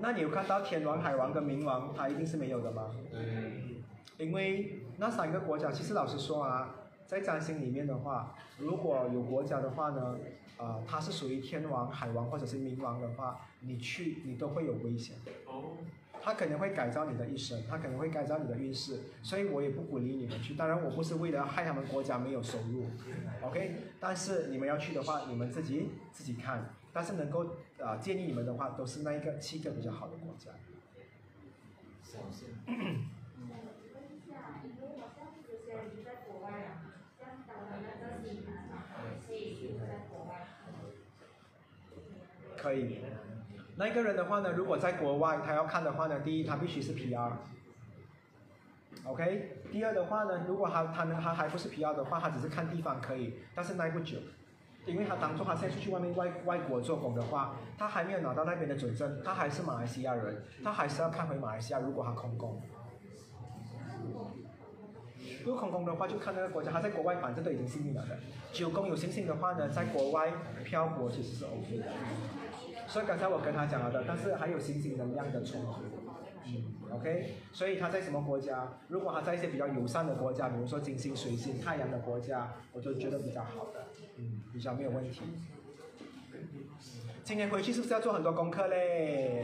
[0.02, 2.94] 那你有看到天王、海王跟冥王，它一定是没有的吗？
[3.14, 3.78] 嗯，
[4.18, 6.76] 因为那三个国家，其实老实说啊，
[7.08, 10.18] 在占星里面的话，如果有国家的话呢，
[10.58, 15.16] 呃，它是属于天王、海王或者是冥王的话，你去你都会有危险。
[15.46, 15.78] 哦。
[16.20, 20.56] 他可能会改造你的一生，他可能会改造你的运势，所以我也不鼓励你们去。
[20.56, 22.88] 当然，我不是为了害他们国家没有收入
[23.42, 23.76] ，OK？
[24.00, 26.74] 但是你们要去的话，你们自己自己看。
[26.92, 27.46] 但是能够
[27.80, 30.52] 啊、呃建议你们的话，都是那一个七个比较好的国家。
[32.04, 32.50] 小心。
[32.66, 38.84] 想问一下，因为我像之前已经在国外了嘛，像到了那个西南嘛，
[39.26, 40.34] 可以留在国外。
[42.68, 43.00] 可以。
[43.78, 47.32] 那一个人的话呢，如果在国外，他要看的话呢，第一他必须是 PR。
[49.06, 54.18] OK，第二的话呢，如果他他呢他还不是 PR 的话，他只是看地方可以，但是耐不久，
[54.86, 61.80] 因为他当做他现在出去外面外外国做工的话，他还没有拿到那边的准证，他还是马来西亚人，他还是要看回马来西亚。
[61.80, 62.62] 如果他空工，
[65.46, 68.18] 如果空工的话，就看那个国家，他在国外反正都已经幸运了的。
[68.52, 70.34] 九宫有星星的话呢，在国外
[70.66, 71.86] 漂泊其实是 OK 的。
[72.88, 75.82] 所以刚才我跟他讲了的，但是还有星星能量的冲突。
[76.46, 78.80] 嗯，OK，所以他在什么国家？
[78.88, 85.22] 如果他在一些比较友善的国家，比如说金星、水星、太阳的国家，我就觉得比较好的，嗯，比较没有问题。
[87.26, 89.44] 今年回去是不是要做很多功课嘞？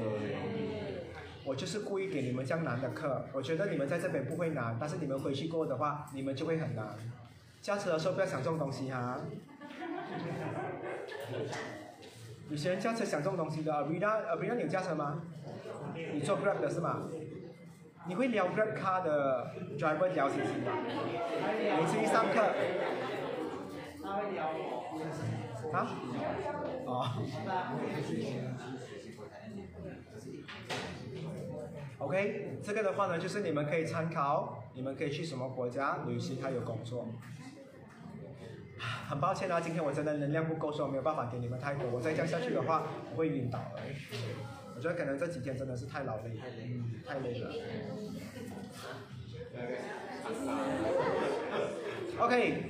[1.45, 6.95] 我就是故意给你们这样难的课，我觉得你们在这边不会难，但是你们回去过的话，你们就会很难。
[7.61, 9.19] 驾车的时候不要想这种东西哈。
[12.53, 15.23] 有些人驾车想这种东西的 a b r i a a b r i a 你有驾车吗？
[16.13, 17.01] 你做 Grab 的是吗？
[18.07, 20.71] 你会聊 Grab car 的 driver 聊星星吗？
[21.55, 22.53] 每次一上课，
[24.03, 24.45] 他会聊，
[25.73, 25.89] 啊？
[26.85, 27.09] 哦。
[31.97, 37.07] OK，这个的话呢，就是你们可以参考，你们可以去什么国家旅行，还有工作。
[39.09, 41.89] 很抱歉啊，今天我真的能量不够，所以我没有办法给你们太多。
[41.89, 43.81] 我再这样下去的话，我会晕倒的。
[44.75, 47.51] 我觉得可能这几天真的是太劳累，嗯，太累了。
[52.19, 52.63] OK，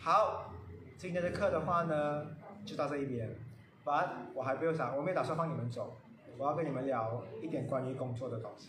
[0.00, 0.52] 好，
[0.98, 2.26] 今天的课的话呢，
[2.64, 3.30] 就到这一边。
[3.84, 5.96] But 我还没有想，我没打算放你们走，
[6.36, 8.68] 我要跟你们聊一点关于工作的东西。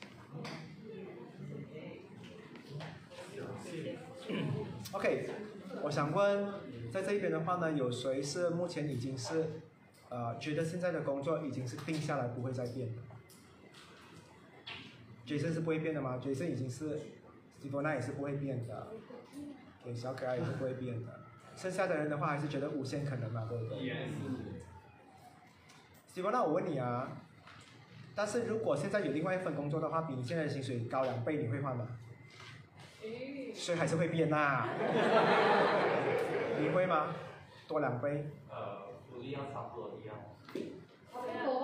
[4.93, 5.29] OK，
[5.83, 6.47] 我想问，
[6.91, 9.61] 在这一边的话呢，有谁是目前已经是，
[10.09, 13.01] 呃，觉得现在的工作已经是定下来不会再变的
[15.25, 16.89] ？Jason 是不会变的吗？Jason 已经是
[17.59, 18.87] s t e v e n 也是不会变的，
[19.83, 21.19] 给小可爱也是不会变的。
[21.55, 23.77] 剩下的人的话，还是觉得无限可能嘛，对不对
[26.07, 27.17] ？s t e v e n 我问你啊，
[28.15, 31.87] 但是如果现在有另外一份工作的话，比你现在的薪水高两倍，你会换吗？
[33.53, 34.67] 所以还是会变呐、
[36.59, 37.07] 你会吗？
[37.67, 40.15] 多两倍，呃，福利要差不多一样。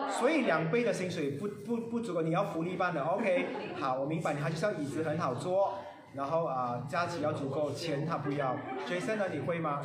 [0.09, 3.03] 所以两倍的薪水不不不足够，你要福利班的。
[3.03, 3.45] OK，
[3.79, 5.79] 好，我明白，你还就是要椅子很好坐，
[6.13, 8.57] 然后啊、假期要足够，钱他不要。
[8.87, 9.81] Jason 呢，你会吗？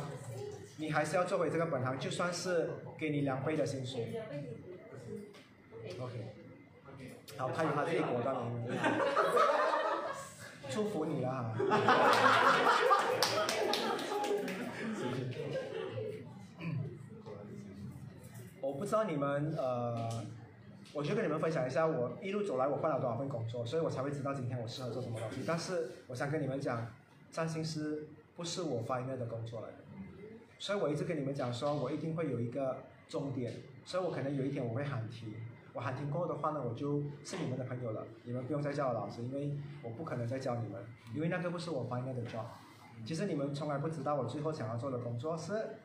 [0.77, 4.19] 你还是要做回这个本行，就算是给你两倍的薪水。
[5.99, 6.13] OK，
[7.37, 8.41] 好，他有他自己果断的。
[10.69, 11.53] 祝福你啦！
[18.61, 20.07] 我不知道你们呃
[20.93, 25.37] 我就跟你们分享一下，我一路走来我换了多少份工作，所以我才会知道今天我适合做什么东西。
[25.45, 26.87] 但是我想跟你们讲，
[27.31, 29.75] 占星师不是我 final 的工作来的，
[30.59, 33.53] 所以我一直跟你们讲说，我一定会有一个终点，
[33.85, 35.33] 所以我可能有一天我会喊停。
[35.73, 40.83] 我喊停过后的话呢，我就是你们的朋友了，你们不用再叫我老师，因为我不可能再教你们，
[41.13, 42.45] 因为那个不是我应该的 job。
[43.05, 45.77] 其实你们从来不知道我最后想要做的工作是，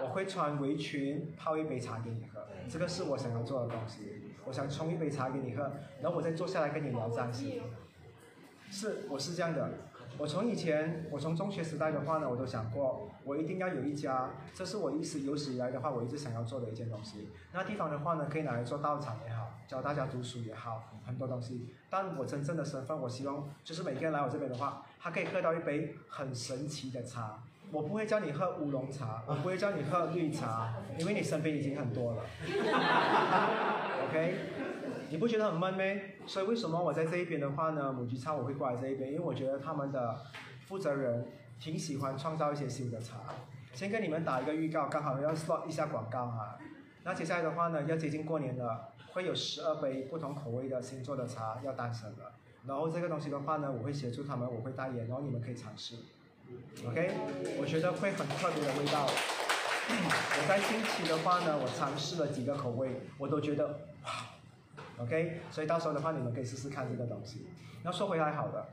[0.00, 4.22] 我会穿围裙泡一杯茶给你喝，这个是我想要做的东西。
[4.46, 5.72] 我想冲一杯茶给你喝，
[6.02, 7.62] 然后我再坐下来跟你聊占星。
[8.70, 9.70] 是，我是这样的。
[10.16, 17.28] 我从以前，我从中学时代的话呢，我都想过，我一定要有一家，这是我一直有史以来的话，我一直想要做的一件东西。
[17.52, 21.68] 那地方的话呢，可以拿来做道场也好，教大家读书也好，很多东西。
[21.90, 27.42] 但我真正的身份，我希望就是每个人来我这边的话，他可以喝到一杯很神奇的茶。
[27.72, 32.22] 我不会叫你喝乌龙茶，我不会叫你喝绿茶，因为你身边已经很多了。
[34.06, 34.36] OK，
[35.10, 36.02] 你不觉得很闷吗？
[36.26, 37.92] 所以为什么我在这一边的话呢？
[37.92, 40.20] 母鸡茶我会过来这一边，因为我觉得他们的
[40.66, 41.26] 负责人
[41.60, 43.20] 挺喜欢创造一些新的茶。
[43.72, 46.58] 先跟你们打一个预告，刚好要 slot 一下广告哈。
[47.02, 52.32] 那接下来的话呢，要接近过年了，会有十二杯不同口味的新做的茶要诞生了。
[52.66, 55.96] 然后这个东西的话呢，我会协助他们，我会代言，然后你们可以尝试。
[56.86, 57.10] OK，
[57.58, 59.06] 我觉得会很特别的味道。
[59.86, 63.80] 我在近期的话呢，我尝试了几个口味，我都觉得
[64.98, 67.46] ，OK，所以到时候的话，你们可以试试看这个东西。
[67.82, 68.66] 那说回来好的，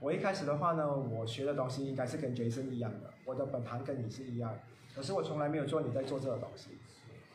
[0.00, 4.54] 我一开始的话呢，我学的东西应该是跟 Jason 一样的，我的本行跟你是一样，
[4.94, 6.70] 可是我从来没有做你在做这个东西。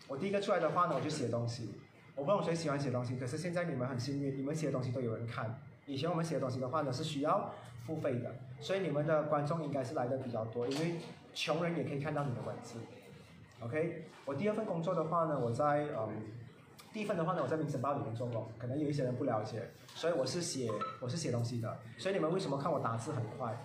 [0.07, 1.75] 我第一个出来的话呢，我就写东西。
[2.15, 5.61] 我不懂谁喜欢写东西，可是现在你们很幸运，你们写的东西都有人看。
[5.85, 7.53] 以前我们写的东西的话呢，是需要
[7.85, 10.95] 付费的，所以你们的观众应该是来的比较多，因为
[11.33, 12.79] 穷人也可以看到你的文字。
[13.61, 16.09] OK，我第二份工作的话呢，我在嗯，
[16.91, 23.55] 第一份的话呢，我在《民生报》里面做过，可能有一些人不了解，所以我是写我是写东西的，所以你们为什么看我打字很快，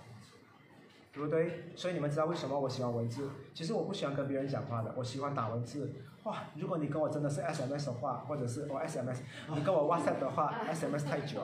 [1.12, 1.64] 对不对？
[1.74, 3.30] 所以你们知道为什么我喜欢文字？
[3.55, 5.90] 其实我不喜欢跟别人讲话的，我喜欢打文字。
[6.24, 9.18] 哇，如果你跟我真的是 SMS 的话，或者是我 SMS，
[9.55, 11.42] 你跟我 WhatsApp 的话，SMS 太久。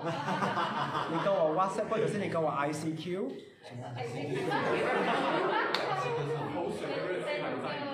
[1.12, 3.30] 你跟我 WhatsApp，或者是你跟我 ICQ。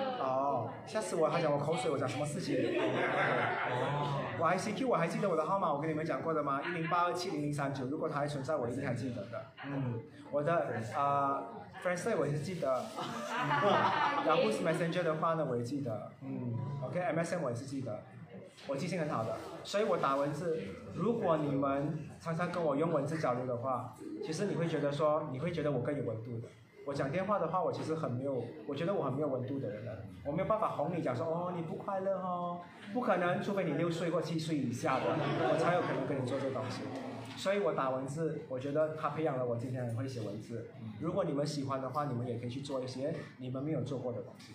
[0.87, 1.27] 哦，吓死我！
[1.27, 2.55] 还讲我口水，我讲什么事情？
[4.39, 6.61] 我 ICQ 我还记得我的号码，我跟你们讲过的吗？
[6.63, 9.45] 一零八二七零零三九，如果它还存在，我一定还记得的。
[9.65, 9.99] 嗯，
[10.31, 10.53] 我的
[10.95, 11.43] 啊
[11.73, 12.85] f r i e n d s 我也是记得。
[14.25, 16.09] 然后 Messenger 的话呢，我也记得。
[16.21, 17.99] 嗯，OK，MSN 我也是记得。
[18.67, 20.57] 我记性很好的，所以我打文字。
[20.95, 23.93] 如果你们常常跟我用文字交流的话，
[24.25, 26.47] 其实你会觉得说，你会觉得我更有温度的。
[26.87, 29.91] 我讲电话的话，我其实很没有，我觉得我很没有温度的人了。
[30.23, 32.61] 我没有办法哄你讲说，哦，你不快乐哦，
[32.93, 36.83] 不可能，除非你六岁或七岁以下的，我才有可能跟你做这东西。
[37.35, 40.69] 所以我打文字，我觉得他培养了我今天很会写文字。
[41.01, 44.53] 如果你们喜欢的话，你们也可以去做一些你们没有做过的东西。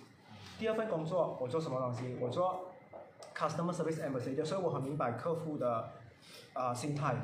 [0.58, 2.16] 第二份工作，我做什么东西？
[2.18, 2.72] 我做
[3.36, 5.90] customer service ambassador，所以我很明白客户的
[6.54, 7.14] 啊心态。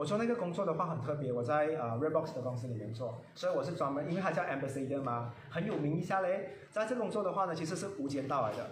[0.00, 6.52] 我做那个工作的话很特别，我在呃 Redbox 的公司里面做，所以我是专门，因为它叫 ambassador 嘛，很有名一下嘞。
[6.70, 8.66] 在这工作的话呢，其实是无间道来的，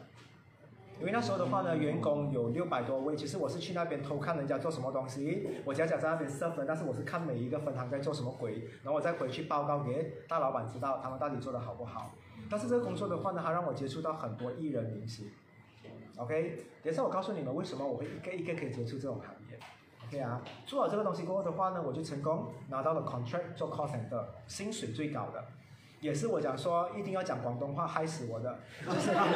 [0.99, 12.15] 因为那时候的话呢，员工有六百多位，其实我是去那边偷看人家做什么东西，我假假在那边设分，但是我是看每一个分行在做什么鬼，然后我再回去报告给大老板知道他们到底做的好不好。
[12.49, 15.27] 但是这个工作的话呢，它让我接触到很多艺人明星。
[16.17, 19.29] OK，等下我告诉你们为什么我会一个一个可以接触这种行
[20.11, 20.21] 对。
[20.21, 25.45] 啊，做了这个东西过后的话呢，我就成功拿到了 contract 做 call center，薪水最高的，
[26.01, 29.29] 也是我讲说一定要讲广东话害死我的，就是因为，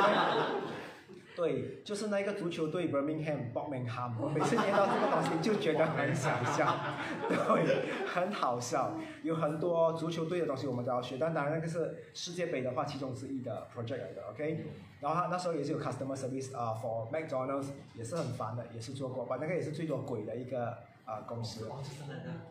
[1.35, 6.77] 对，就是那个足球队 Birmingham Birmingham，我每次念到这个东西就觉得很想笑，
[7.29, 14.67] 对，很好笑，有很多足球队的东西我们都要学，但当然那个是世界杯的话其中之一的 project 来的，OK。
[15.03, 20.69] 然后他那时候也是有 customer service 啊，for McDonald's 也是很烦的，也是做过，把那个也是最多鬼的一个
[21.05, 21.69] 啊公司。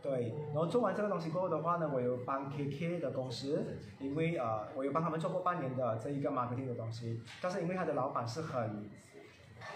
[0.02, 8.90] 对，然后做完这个东西过后的话呢，我有帮 KK 的公司，因为呃我有帮他们做过半年的这一个 marketing 的东西，但是因为他的老板是很，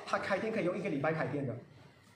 [0.06, 1.56] 他开店可以用一个礼拜开店的。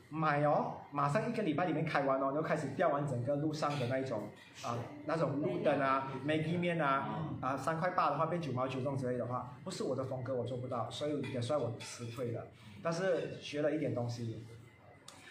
[0.10, 4.24] 买哦，马上一个礼拜里面开完哦，就开始调完整个路上的那一种
[4.64, 4.76] 啊，
[5.06, 12.48] 那种路灯啊、Maggi 面啊，啊三块八的话变九毛九这种之类的话，不是我的风格，我做不到，所以也算我辞退了。
[12.82, 14.44] 但是学了一点东西，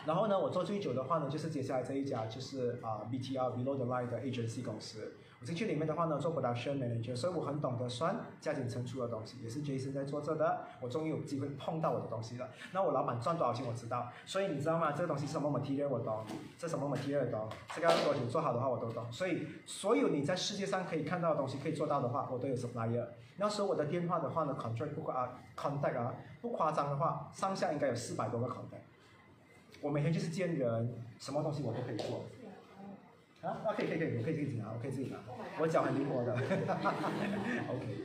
[0.06, 5.14] 然后呢，我做最久的话呢，就是接下来这一家就是啊 BTR Below the Line 的 agency 公司。
[5.40, 10.64] 我进去里面的话呢，做 production manager，所以我很懂得算加减乘除的东西，也是 Jason 在做这的。
[10.80, 12.48] 我终于有机会碰到我的东西了。
[12.72, 14.90] 那我老板赚多少钱我知道，所以你知道吗？
[14.90, 16.24] 这个东西是什么 material 我懂，
[16.58, 19.04] 这什么 material 懂，这个要多久做好的话我都懂。
[19.12, 23.06] 所以所有你在世界上可以看到的东西，可以做到的话，我都有 supplier。
[23.36, 28.82] 那时候我的电话的话呢，contract 不夸啊 contact 啊，不夸张的话，上下应该有四百多个 contact。
[29.80, 32.24] 我每天就是见人，什么东西我都可以做。
[33.48, 35.16] 啊，啊可以可以可以，我可以自己拿，我可以自己拿，
[35.58, 36.34] 我脚很灵活的。
[37.68, 38.04] OK，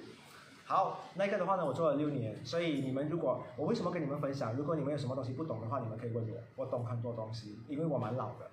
[0.66, 4.56] 好，那个的话呢，我做了六年，所以你们如果我为什么跟你们分享？
[4.56, 8.50] 如果你们有什么东西不懂的话，你们可以问我，我懂很多东西，因为我蛮老的。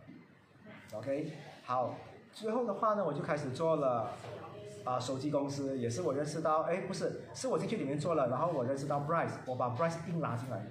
[0.98, 1.30] OK，
[1.64, 1.94] 好，
[2.32, 4.10] 最后的话呢，我就开始做了
[4.84, 10.66] 啊、手机公司，也是我认识到，哎，不是，是我进去里面做了，然后我认识到 Bryce，我把 Bryce 硬拉进来。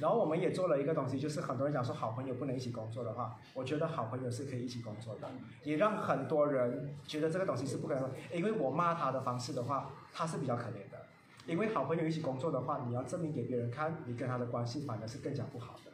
[0.00, 5.28] 然后我们也做了一个东西，就是很多人讲说好朋友不能一起工作的话，我觉得好朋友是可以一起工作的，
[5.62, 11.06] 也让很多人觉得这个东西是不可能，因为我骂他的方式的话，他是比较可怜的，
[11.46, 15.92] 因为好朋友一起工作的话，你要证明给别人看，你跟他的关系反而是更加不好的。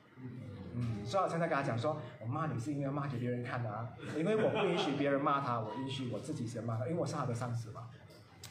[0.75, 7.89] 嗯，所以我现在跟他讲说，我骂你是因为要骂给别人看的啊，因为我不允许别人骂他，我允许我自己先骂他，因为我是他的上司嘛。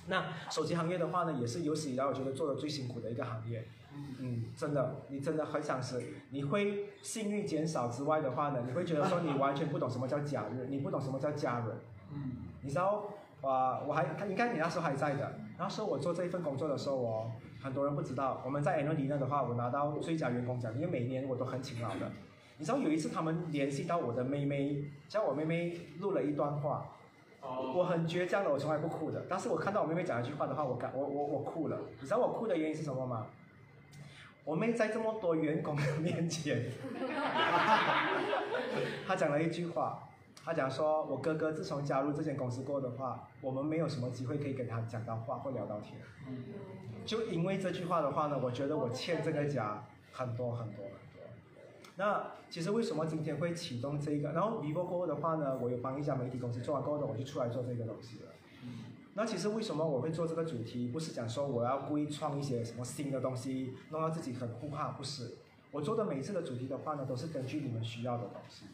[0.08, 3.68] 那手机行业的话呢，也是有史以来我觉得做的最辛苦的一个行业。
[4.20, 11.68] 嗯，真的，你真的很想死，你会性欲减少之外的话呢，你会觉得说你完全不懂什么叫假日，你不懂什么叫家人。
[12.14, 13.06] 嗯，你知道，
[13.42, 15.32] 啊，我还应该你那时候还在的。
[15.58, 22.12] 那时候我做这一份工作的时候哦，很多人不知道，我们在 N 里呢的话，我拿到最佳员工奖，因为每年我都很勤劳的。
[22.58, 26.86] 你知道有一次他们联系到我的妹妹，叫我妹妹录了一段话，
[27.42, 29.26] 哦，我很倔强的，我从来不哭的。
[29.30, 31.78] 但是我看到我妹妹讲一句话的话，我感我我我哭了。
[32.02, 33.28] 你知道我哭的原因是什么吗？
[34.50, 36.72] 我妹在这么多员工的面前，
[39.06, 40.10] 她讲了一句话，
[40.44, 46.02] 她讲说，我哥哥自从加入这间公司过的话，我们没有什么机会可以跟他讲到话或聊到天。
[47.06, 51.00] 就因为这句话的话呢，我觉得我欠这个家很多很多很多。
[51.98, 54.32] 那其实为什么今天会启动这个？
[54.32, 58.29] 然后 vivo 过后的话呢，我有帮一家媒体公司做完过后，我就出来做这个东西了。
[59.16, 60.88] 那其实为什么我会做这个主题？
[60.88, 65.38] 不是讲说我要故意创一些什么新的东西，弄到自己很呼哈，不是。
[65.72, 68.66] 我做的每一次的主题的话呢，都是根据你们需要的东西。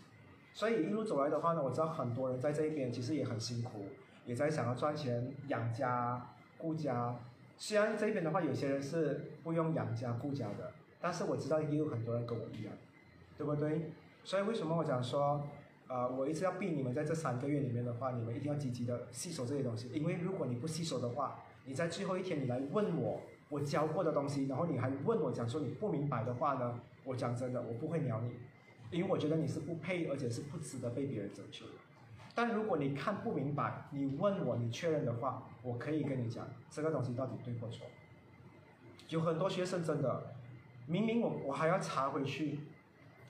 [0.53, 3.86] 所以一路走来的话呢，我知道很多人在这一边其实也很辛苦，
[4.26, 7.16] 也在想要赚钱养家顾家。
[7.57, 10.72] 虽然这边的话，有些人是不用养家顾家的，
[11.02, 12.74] 但是我知道也有很多人跟我一样，
[13.38, 13.91] 对不对？
[14.24, 15.45] 所以为什么我讲说，
[15.88, 28.32] 呃，我一直要逼你们在这三个月里面的话，你们一定要积极的吸收这些东西，因为如果你不吸收的话，你在最后一天你来问我我教过的东西，然后你还问我讲说你不明白的话呢，我讲真的，我不会鸟你，
[28.98, 31.74] 因为我觉得你是不配，而且是不值得被别人拯救的。
[32.34, 37.88] 但如果你看不明白，你问我，你确认的话，我可以跟你讲这个东西到底对或错。
[39.10, 40.36] 有很多学生真的，
[40.88, 42.60] 明明我我还要查回去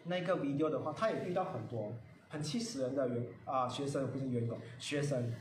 [0.05, 1.93] 那个 video 的话，他也遇到很多
[2.29, 5.31] 很气死人的员啊、学生不是员工学生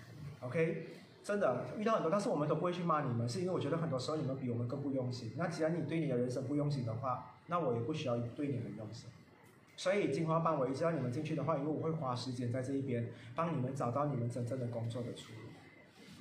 [0.41, 0.87] ，OK，
[1.23, 5.33] 真的遇到很多，但是我们都不会去骂你们，是因为我觉得很多时候你们比我们更不用心。
[5.37, 9.09] 那既然你对你的人生不用心的话，那我也不需要对你们用心。
[9.77, 15.39] 所以金华班我一直让你们进去的话，因为我会花时间在这一边帮你们找到你们真正的工作的出路。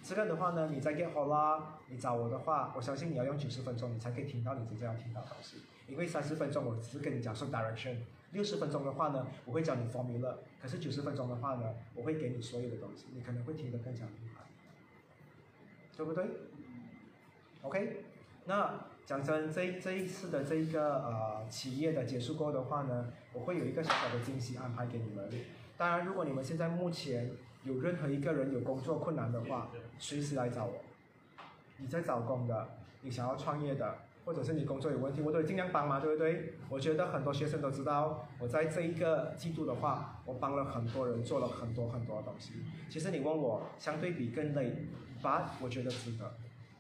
[0.02, 5.58] 这个的话呢，你在 Get hold 啦，你找我的话，我相信你要用九十分钟，你才可以听到你真正要听到的东西。
[5.88, 7.98] 因为三十分钟我只是跟你讲说 direction，
[8.34, 14.42] 六十分钟的话呢，我会教你 formula，可是九十分钟的话呢，我会给你所有的东西，你可能会听得更加明白，
[15.96, 16.26] 对不对
[17.62, 18.04] ？OK，
[18.46, 25.30] 那讲真，这这一次的这一个呃企业的结束过的话呢，我会有一个小小的惊喜安排给你们。
[25.78, 27.32] 当然，如果你们现在目前
[27.64, 29.70] 有任何一个人有工作困难的话，
[30.00, 30.82] 随时来找我。
[31.78, 32.70] 你在找工的，
[33.02, 36.54] 你想要创业的，或者是你工作有问题，我都会尽量帮忙，对不对？
[36.70, 42.54] 我觉得很多学生都知道，我在这一个季度的话，我帮了很多人，做了很多很多的东西。
[42.90, 44.88] 其实你问我，相对比更累
[45.22, 46.34] 但我觉得值得。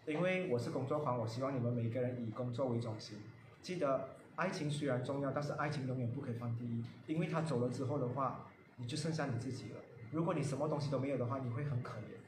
[0.05, 3.17] 因为我是工作狂，我希望你们每个人以工作为中心。
[3.61, 8.47] 记得，爱情虽然重要，但是爱情永远不可以放第一，因为他走了之后的话，
[8.77, 9.79] 你就剩下你自己了。
[10.11, 12.22] 如果你什么东西都没有的话，你会很可怜。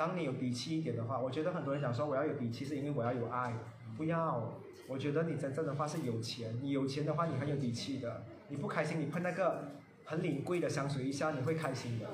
[0.00, 3.52] 当你有底气一点的话，我觉得很多人想说我要有底气，是因为我要有爱。
[3.98, 4.54] 不要，
[4.88, 8.22] 我觉得你真正的话是有钱，你有钱的话你很有底气的。
[8.48, 9.72] 你不开心，你喷那个
[10.06, 12.06] 很领贵的香水一下，你会开心的。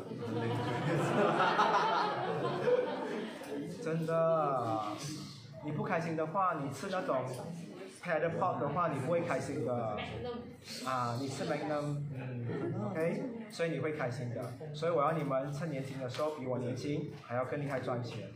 [3.81, 4.83] 真的，
[5.65, 7.25] 你不开心的话，你吃那种
[8.03, 9.97] paddle pop 的话，你不会开心的。
[10.85, 14.43] 啊，你是 Magnum，嗯，OK，所以你会开心的。
[14.75, 18.29] 所以我要你们趁年轻的时候比我年轻，还要更厉害赚钱。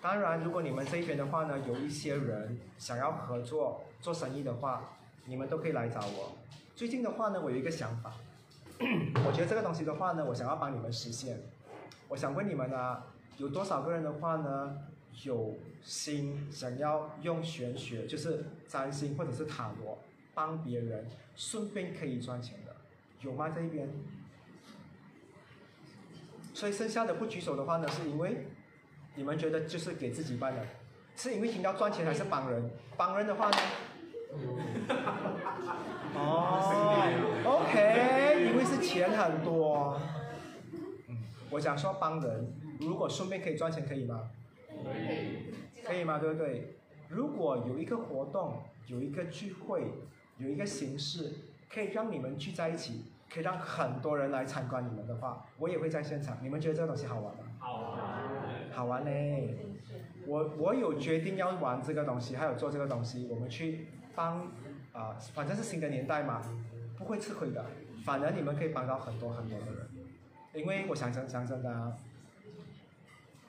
[0.00, 6.36] 当然，如果你们这边的话呢，有一些人想要合作做生意的话，你们都可以来找我。
[6.76, 8.12] 最近的话呢，我有一个想法，
[8.78, 11.40] 我觉得这个东西的话呢，我想要帮你们实现。
[12.08, 13.04] 我想问你们啊，
[13.38, 14.78] 有多少个人的话呢，
[15.24, 19.98] 有心想要用玄学，就是占星或者是塔罗
[20.34, 22.76] 帮别人，顺便可以赚钱的，
[23.22, 23.48] 有吗？
[23.48, 23.88] 这一边？
[26.54, 28.46] 所以剩下的不举手的话呢，是因为
[29.14, 30.66] 你们觉得就是给自己办的，
[31.16, 32.70] 是因为听到赚钱还是帮人？
[32.96, 33.56] 帮人的话呢？
[36.14, 40.00] 哦，OK，因为是钱很多。
[41.50, 44.30] 我想说帮人，如果顺便可以赚钱，可以吗？
[45.84, 46.18] 可以吗？
[46.18, 46.76] 对不对？
[47.08, 49.90] 如果有一个活动，有一个聚会，
[50.36, 51.32] 有一个形式，
[51.68, 56.36] 可以让你们聚在一起，可以让很多人来参观你们的话，我也会在现场。
[56.42, 57.40] 你们觉得这个东西好玩吗？
[57.58, 57.98] 好玩
[58.70, 59.56] 好玩嘞！
[60.26, 64.46] 我我有决定要玩这个东西，还有做这个东西，我们去帮
[64.92, 66.42] 啊、反正是新的年代嘛，
[66.98, 67.64] 不会吃亏的，
[68.04, 69.88] 反而你们可以帮到很多很多的人，
[70.54, 71.96] 因为我想真讲真的啊，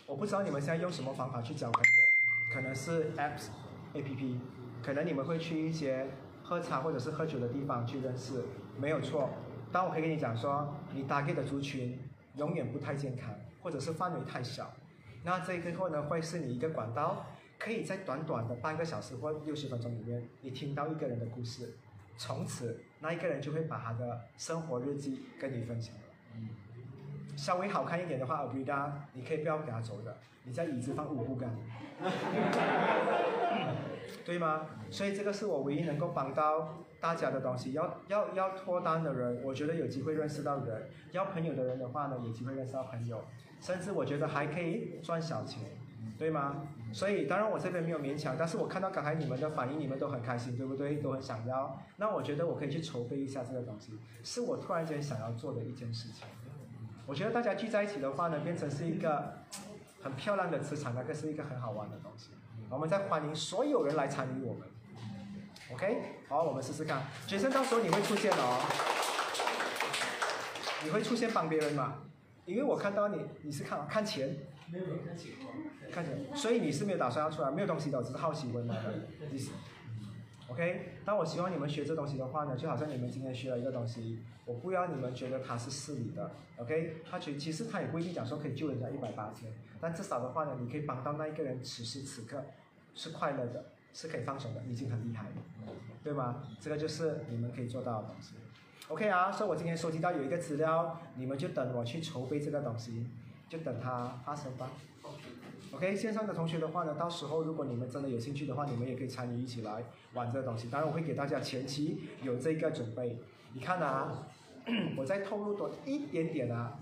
[0.10, 3.50] 我不知道你们现在用什么方法去交朋友，可能是 apps、
[3.94, 4.40] app，
[4.82, 6.08] 可能你们会去一些
[6.42, 8.44] 喝茶或者是喝酒的地方去认识，
[8.76, 9.30] 没有错。
[9.72, 12.00] 但我可以跟你讲说，你搭个的族群
[12.38, 13.32] 永远不太健康，
[13.62, 14.74] 或者是范围太小。
[15.24, 17.28] 那这个后呢，会是你一个管道，
[17.60, 21.78] 可以在短短的半个小时或六十分钟里面，你听到一个人的故事，
[22.18, 26.02] 从此那一个人就会把他的生活日记跟你分享了。
[27.40, 31.50] 稍微好看一点的话 a b r i d a 你可以不要给他走的，你在椅子放五步杆，
[34.26, 34.66] 对吗？
[34.92, 37.72] 所以这个是我唯一能够帮到大家的东西。
[37.72, 43.24] 要要要脱单的人，我觉得有机会认识到人；要朋友的人的话呢，有机会认识到朋友，
[43.62, 45.64] 甚至我觉得还可以赚小钱，
[46.18, 46.68] 对吗？
[46.92, 50.96] 所以当然我这边没有勉强，但是我看到刚才你们的反应，你们都很开心，对不对？
[50.96, 51.80] 都很想要。
[51.98, 56.28] 那我觉得我可以去筹备一下这个东西，是我突然间想要做的一件事情。
[57.10, 59.34] 我觉得大家聚在一起的话呢，变成是一个
[60.04, 62.30] 很漂亮的磁场，那个是一个很好玩的东西。
[62.70, 64.68] 我们在欢迎所有人来参与我们。
[65.74, 67.02] OK，好，我们试试看。
[67.26, 68.62] 学生到时候你会出现哦，
[70.84, 71.96] 你会出现帮别人吗？
[72.46, 74.38] 因为我看到你，你是看看钱，
[74.72, 75.32] 没有看钱。
[75.92, 78.76] 看钱，所以你是没有打算要出来，没有东西的，我只是好奇问嘛。
[79.32, 79.50] 你 是
[80.52, 86.98] OK，但我希望你们学这东西的话呢，就好像你们今天学了一个东西，我不要你们觉得它是事理的，OK？
[87.10, 92.44] 它其其实它也不一定讲说可以救人家一百八千，但至少的话呢，你可以帮到那一个人此时此刻
[92.96, 95.36] 是快乐的，是可以放手的，已经很厉害了，
[96.04, 96.44] 对吗？
[96.60, 98.34] 这个就是你们可以做到的东西。
[98.88, 103.06] OK 啊，所以我今天收集到有一个资料，你们就等我去筹备这个东西，
[103.48, 104.72] 就等它发生吧
[105.04, 105.39] ，OK。
[105.72, 109.84] OK，线上的同学的话呢，到时候如果你们真的有兴趣的话，你们也可以参与一起来
[110.14, 110.68] 玩这个东西。
[110.68, 113.18] 当然，我会给大家前期有这个准备。
[113.54, 114.28] 你看啊，
[114.98, 116.80] 我再透露多一点点啊。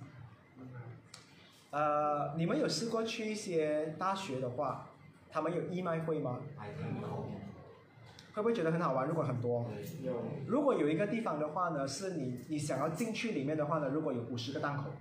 [1.72, 4.88] 呃，你们有试过去一些大学的话，
[5.30, 6.39] 他们有义卖会吗？
[8.34, 9.07] 会不会觉得很好玩？
[9.07, 9.65] 如果很多，
[10.01, 10.14] 有
[10.47, 14.91] 如果有一个地方的话呢，是你你想要进去里面的话呢，如果有五十个档口，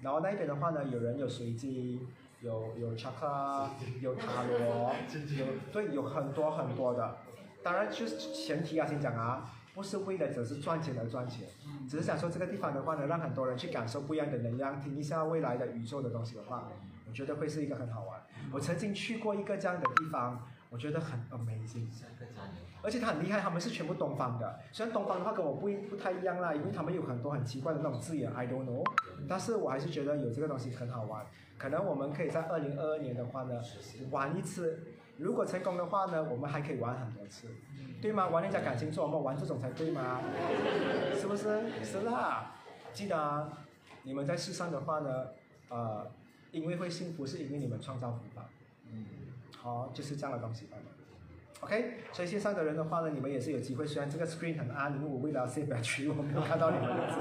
[0.00, 2.00] 然后那边的话呢，有人有随机，
[2.46, 3.68] 有有查克，
[4.00, 4.94] 有塔罗，
[5.36, 7.18] 有对，有很多很多的。
[7.62, 11.48] 当然就是前提啊，先讲啊，不是为了只是赚钱而赚钱，
[11.88, 16.68] 只是想说这个地方的话呢，让很多人去感受不一样的能量，听一下未来的宇宙的东西的话，
[17.08, 18.20] 我觉得会是一个很好玩。
[18.52, 21.88] 我曾经去过一个这样的地方，我觉得很 amazing。
[22.86, 24.60] 而且他很厉害，他们是全部东方的。
[24.70, 28.84] 虽然东方的话跟我不一不太一样啦，因为他们有很多很奇怪的那种字眼，I don't know。
[29.28, 31.26] 但是我还是觉得有这个东西很好玩。
[31.58, 33.60] 可能我们可以在二零二二年的话呢，
[34.12, 34.84] 玩一次。
[35.18, 37.48] 如果成功的话呢，我们还可以玩很多次，
[38.00, 38.28] 对吗？
[38.28, 40.20] 玩人家感情做，我们玩这种才对吗？
[41.18, 41.62] 是不是？
[41.82, 42.54] 是啦。
[42.92, 43.50] 记得啊，
[44.04, 45.26] 你们在世上的话呢，
[45.70, 46.06] 呃，
[46.52, 48.44] 因为会幸福，是因为你们创造福报。
[48.92, 49.06] 嗯。
[49.56, 50.76] 好，就是这样的东西吧。
[51.60, 53.86] OK，所以线上的人的话呢，你们也是有机会。
[53.86, 57.20] 虽然这个 screen 很暗，因为我为了 save battery，我没有看到你们的字。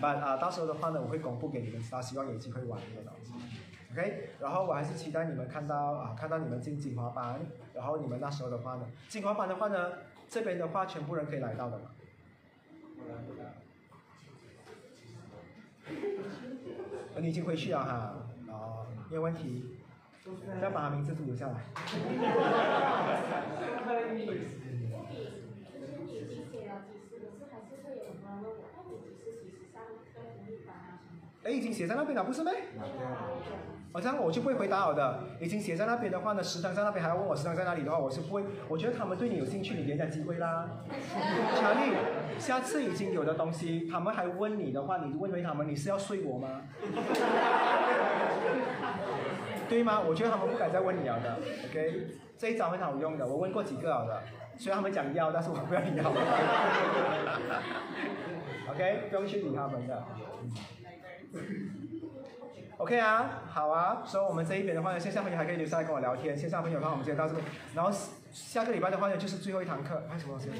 [0.00, 3.32] 但啊、到时候的话呢，我会公布给你们知道，希望有机会玩这个东西。
[3.92, 7.40] OK，然后我还是期待你们看到啊，看到你们进精华班，
[7.74, 9.92] 然后你们那时候的话呢，精华班的话呢，
[10.30, 11.90] 这边的话全部人可以来到的嘛。
[17.20, 18.14] 你已经回去了哈，
[18.48, 19.76] 哦，没有问题，
[20.60, 21.54] 再把名字留下来。
[31.44, 32.40] 哎，已经写在那边了，不是？
[33.92, 35.24] 好像、我就不会回答我的。
[35.40, 38.44] 已经写在那边的话呢，食堂在那边，还要问我食堂在哪里的话，我是不会。
[38.68, 40.70] 我觉得他们对你有兴趣，你给人家机会啦。
[41.56, 41.96] 强力，
[42.38, 46.62] 下次已经有的东西，他们还问你的话，你问回他们，你是要睡我吗？
[49.68, 50.00] 对吗？
[50.00, 51.38] 我觉得他们不敢再问你了的。
[51.70, 52.06] OK，
[52.36, 54.22] 这一招很好用的，我问过几个好的，
[54.58, 56.22] 虽然他们讲要，但是我不要理他们。
[58.70, 60.04] OK，不用去理他们的。
[62.78, 66.36] OK 啊，好啊，所以我们这一边的话呢，线上朋友还可以留下来跟我聊天。
[66.36, 67.90] 线上朋友的话，我们今天到这边，然后
[68.32, 70.50] 下个礼拜的话呢，就是最后一堂课，还有什么东西？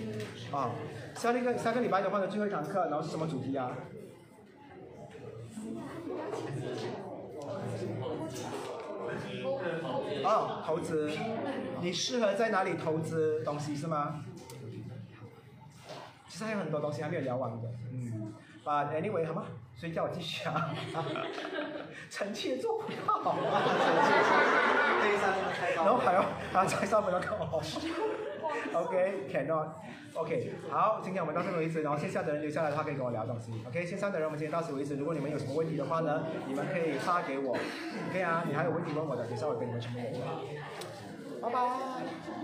[0.52, 0.70] 啊，
[1.14, 3.72] 下那个下个礼拜的话呢，最后一堂课，然后是什么主题啊？
[10.24, 11.10] 哦，投资，
[11.80, 14.24] 你适合在哪里投资东西是吗？
[16.28, 18.32] 其实还有很多东西还没有聊完的，嗯
[18.64, 19.44] ，But anyway，好吗？
[19.76, 20.72] 所以叫我继续 啊，
[22.08, 23.34] 臣妾做不到，
[25.02, 25.84] 对上那个菜刀。
[25.84, 27.60] 然后还要还要再上面那个哦
[28.74, 29.68] ，OK，cannot。
[30.14, 33.50] OK，好，今天我们到这里为止，然后线下的人留下来的话可以跟我聊东西。
[33.66, 34.94] OK，线上的人我们今天到此为止。
[34.96, 37.56] 如果你们有什么问题的话呢，你们可以发给我。
[38.10, 40.20] OK 啊，你还有问题问我的，等一下我跟你们全部问。
[41.40, 42.42] 拜拜。